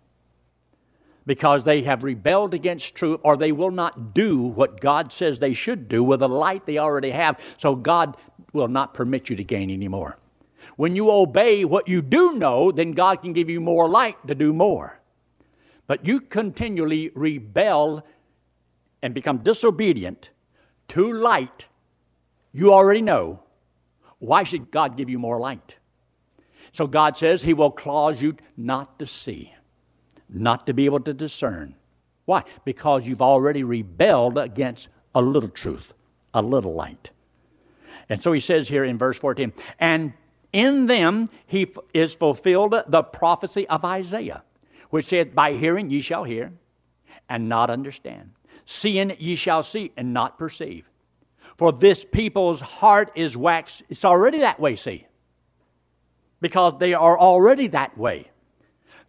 because 1.27 1.65
they 1.65 1.83
have 1.83 2.03
rebelled 2.03 2.55
against 2.55 2.95
truth 2.95 3.21
or 3.23 3.37
they 3.37 3.53
will 3.53 3.71
not 3.71 4.15
do 4.15 4.39
what 4.39 4.81
God 4.81 5.13
says 5.13 5.39
they 5.39 5.55
should 5.55 5.89
do 5.89 6.03
with 6.03 6.21
the 6.21 6.29
light 6.29 6.67
they 6.67 6.79
already 6.79 7.11
have. 7.11 7.41
So 7.59 7.75
God 7.75 8.17
will 8.53 8.69
not 8.69 8.95
permit 8.95 9.31
you 9.31 9.37
to 9.37 9.45
gain 9.45 9.71
any 9.71 9.89
more. 9.89 10.19
When 10.77 10.97
you 10.97 11.11
obey 11.11 11.65
what 11.65 11.89
you 11.89 12.03
do 12.03 12.35
know, 12.35 12.73
then 12.73 12.93
God 12.93 13.23
can 13.23 13.33
give 13.33 13.51
you 13.51 13.61
more 13.61 13.89
light 13.89 14.17
to 14.27 14.35
do 14.35 14.53
more. 14.53 14.99
But 15.87 16.07
you 16.07 16.21
continually 16.21 17.11
rebel 17.15 18.05
and 19.03 19.15
become 19.15 19.39
disobedient 19.39 20.31
to 20.89 21.13
light 21.13 21.67
you 22.53 22.73
already 22.73 23.01
know. 23.01 23.41
Why 24.19 24.45
should 24.45 24.71
God 24.71 24.97
give 24.97 25.09
you 25.09 25.19
more 25.19 25.39
light? 25.39 25.77
So 26.73 26.87
God 26.87 27.17
says 27.17 27.43
He 27.43 27.55
will 27.55 27.71
cause 27.71 28.21
you 28.21 28.37
not 28.57 28.99
to 28.99 29.07
see 29.07 29.53
not 30.35 30.66
to 30.66 30.73
be 30.73 30.87
able 30.87 31.01
to 31.01 31.14
discern. 31.14 31.75
Why? 32.25 32.45
Because 32.64 33.07
you've 33.07 33.23
already 33.23 33.64
rebelled 33.64 34.38
against 34.38 34.88
a 35.14 35.23
little 35.23 35.49
truth, 35.49 35.92
a 36.33 36.42
little 36.42 36.75
light. 36.75 37.11
And 38.09 38.23
so 38.23 38.33
he 38.33 38.40
says 38.40 38.68
here 38.68 38.85
in 38.85 38.99
verse 38.99 39.18
14, 39.18 39.53
and 39.79 40.12
in 40.53 40.87
them 40.87 41.31
he 41.47 41.62
f- 41.62 41.83
is 41.95 42.14
fulfilled 42.14 42.75
the 42.88 43.03
prophecy 43.03 43.66
of 43.68 43.85
Isaiah, 43.85 44.42
which 44.90 45.07
saith, 45.07 45.35
By 45.35 45.55
hearing 45.55 45.90
ye 45.90 46.01
shall 46.01 46.25
hear, 46.25 46.53
and 47.29 47.49
not 47.49 47.71
understand. 47.71 48.31
Seeing 48.64 49.16
ye 49.18 49.37
shall 49.37 49.62
see, 49.62 49.92
and 49.97 50.12
not 50.12 50.38
perceive. 50.38 50.88
For 51.57 51.73
this 51.73 52.05
people's 52.05 52.61
heart 52.61 53.12
is 53.14 53.37
waxed. 53.37 53.83
It's 53.88 54.05
already 54.05 54.38
that 54.40 54.61
way, 54.61 54.77
see. 54.77 55.07
Because 56.40 56.75
they 56.79 56.95
are 56.95 57.18
already 57.18 57.68
that 57.68 57.97
way. 57.97 58.32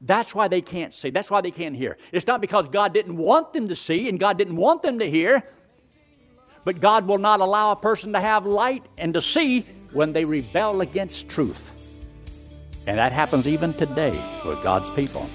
That's 0.02 0.36
why 0.36 0.48
they 0.48 0.62
can't 0.62 0.94
see. 0.94 1.10
That's 1.10 1.30
why 1.30 1.42
they 1.42 1.52
can't 1.52 1.76
hear. 1.76 1.98
It's 2.12 2.28
not 2.28 2.42
because 2.42 2.68
God 2.68 2.94
didn't 2.94 3.18
want 3.18 3.54
them 3.54 3.68
to 3.70 3.76
see 3.76 4.10
and 4.10 4.20
God 4.20 4.38
didn't 4.38 4.56
want 4.56 4.82
them 4.82 5.00
to 5.00 5.10
hear, 5.10 5.44
but 6.66 6.80
God 6.80 7.08
will 7.08 7.18
not 7.18 7.40
allow 7.40 7.72
a 7.72 7.76
person 7.76 8.14
to 8.14 8.20
have 8.20 8.46
light 8.46 8.86
and 8.98 9.14
to 9.14 9.22
see 9.22 9.62
when 9.92 10.14
they 10.14 10.26
rebel 10.26 10.82
against 10.82 11.30
truth. 11.30 11.72
And 12.86 12.98
that 12.98 13.12
happens 13.12 13.48
even 13.48 13.74
today 13.74 14.20
with 14.46 14.62
God's 14.62 14.90
people. 14.90 15.30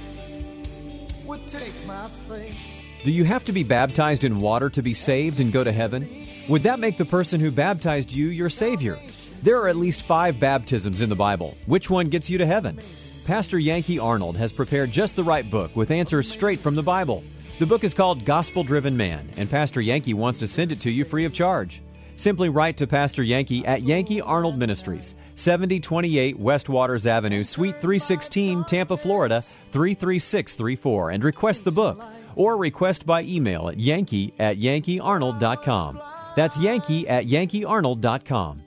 Would 1.24 1.46
take 1.46 1.72
my 1.86 2.08
place. 2.26 2.82
Do 3.04 3.12
you 3.12 3.24
have 3.24 3.44
to 3.44 3.52
be 3.52 3.62
baptized 3.62 4.24
in 4.24 4.38
water 4.38 4.68
to 4.70 4.82
be 4.82 4.92
saved 4.92 5.40
and 5.40 5.52
go 5.52 5.62
to 5.62 5.72
heaven? 5.72 6.26
Would 6.48 6.64
that 6.64 6.78
make 6.78 6.96
the 6.96 7.04
person 7.04 7.40
who 7.40 7.50
baptized 7.50 8.12
you 8.12 8.28
your 8.28 8.50
Savior? 8.50 8.98
There 9.42 9.60
are 9.62 9.68
at 9.68 9.76
least 9.76 10.02
five 10.02 10.40
baptisms 10.40 11.00
in 11.00 11.08
the 11.08 11.14
Bible. 11.14 11.56
Which 11.66 11.88
one 11.88 12.08
gets 12.08 12.28
you 12.28 12.38
to 12.38 12.46
heaven? 12.46 12.80
Pastor 13.28 13.58
Yankee 13.58 13.98
Arnold 13.98 14.38
has 14.38 14.52
prepared 14.52 14.90
just 14.90 15.14
the 15.14 15.22
right 15.22 15.50
book 15.50 15.76
with 15.76 15.90
answers 15.90 16.32
straight 16.32 16.58
from 16.58 16.74
the 16.74 16.82
Bible. 16.82 17.22
The 17.58 17.66
book 17.66 17.84
is 17.84 17.92
called 17.92 18.24
Gospel 18.24 18.64
Driven 18.64 18.96
Man, 18.96 19.28
and 19.36 19.50
Pastor 19.50 19.82
Yankee 19.82 20.14
wants 20.14 20.38
to 20.38 20.46
send 20.46 20.72
it 20.72 20.80
to 20.80 20.90
you 20.90 21.04
free 21.04 21.26
of 21.26 21.34
charge. 21.34 21.82
Simply 22.16 22.48
write 22.48 22.78
to 22.78 22.86
Pastor 22.86 23.22
Yankee 23.22 23.66
at 23.66 23.82
Yankee 23.82 24.22
Arnold 24.22 24.56
Ministries, 24.56 25.14
7028 25.34 26.38
West 26.38 26.70
Waters 26.70 27.06
Avenue, 27.06 27.44
Suite 27.44 27.74
316, 27.82 28.64
Tampa, 28.64 28.96
Florida 28.96 29.42
33634, 29.72 31.10
and 31.10 31.22
request 31.22 31.64
the 31.64 31.70
book. 31.70 32.02
Or 32.34 32.56
request 32.56 33.04
by 33.04 33.24
email 33.24 33.68
at 33.68 33.78
yankee 33.78 34.32
at 34.38 34.56
yankeearnold.com. 34.56 36.00
That's 36.34 36.58
yankee 36.58 37.06
at 37.06 37.26
yankeearnold.com. 37.26 38.62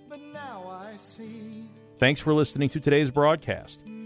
Thanks 1.98 2.20
for 2.20 2.36
listening 2.36 2.70
to 2.70 2.80
today's 2.80 3.10
broadcast. 3.10 3.84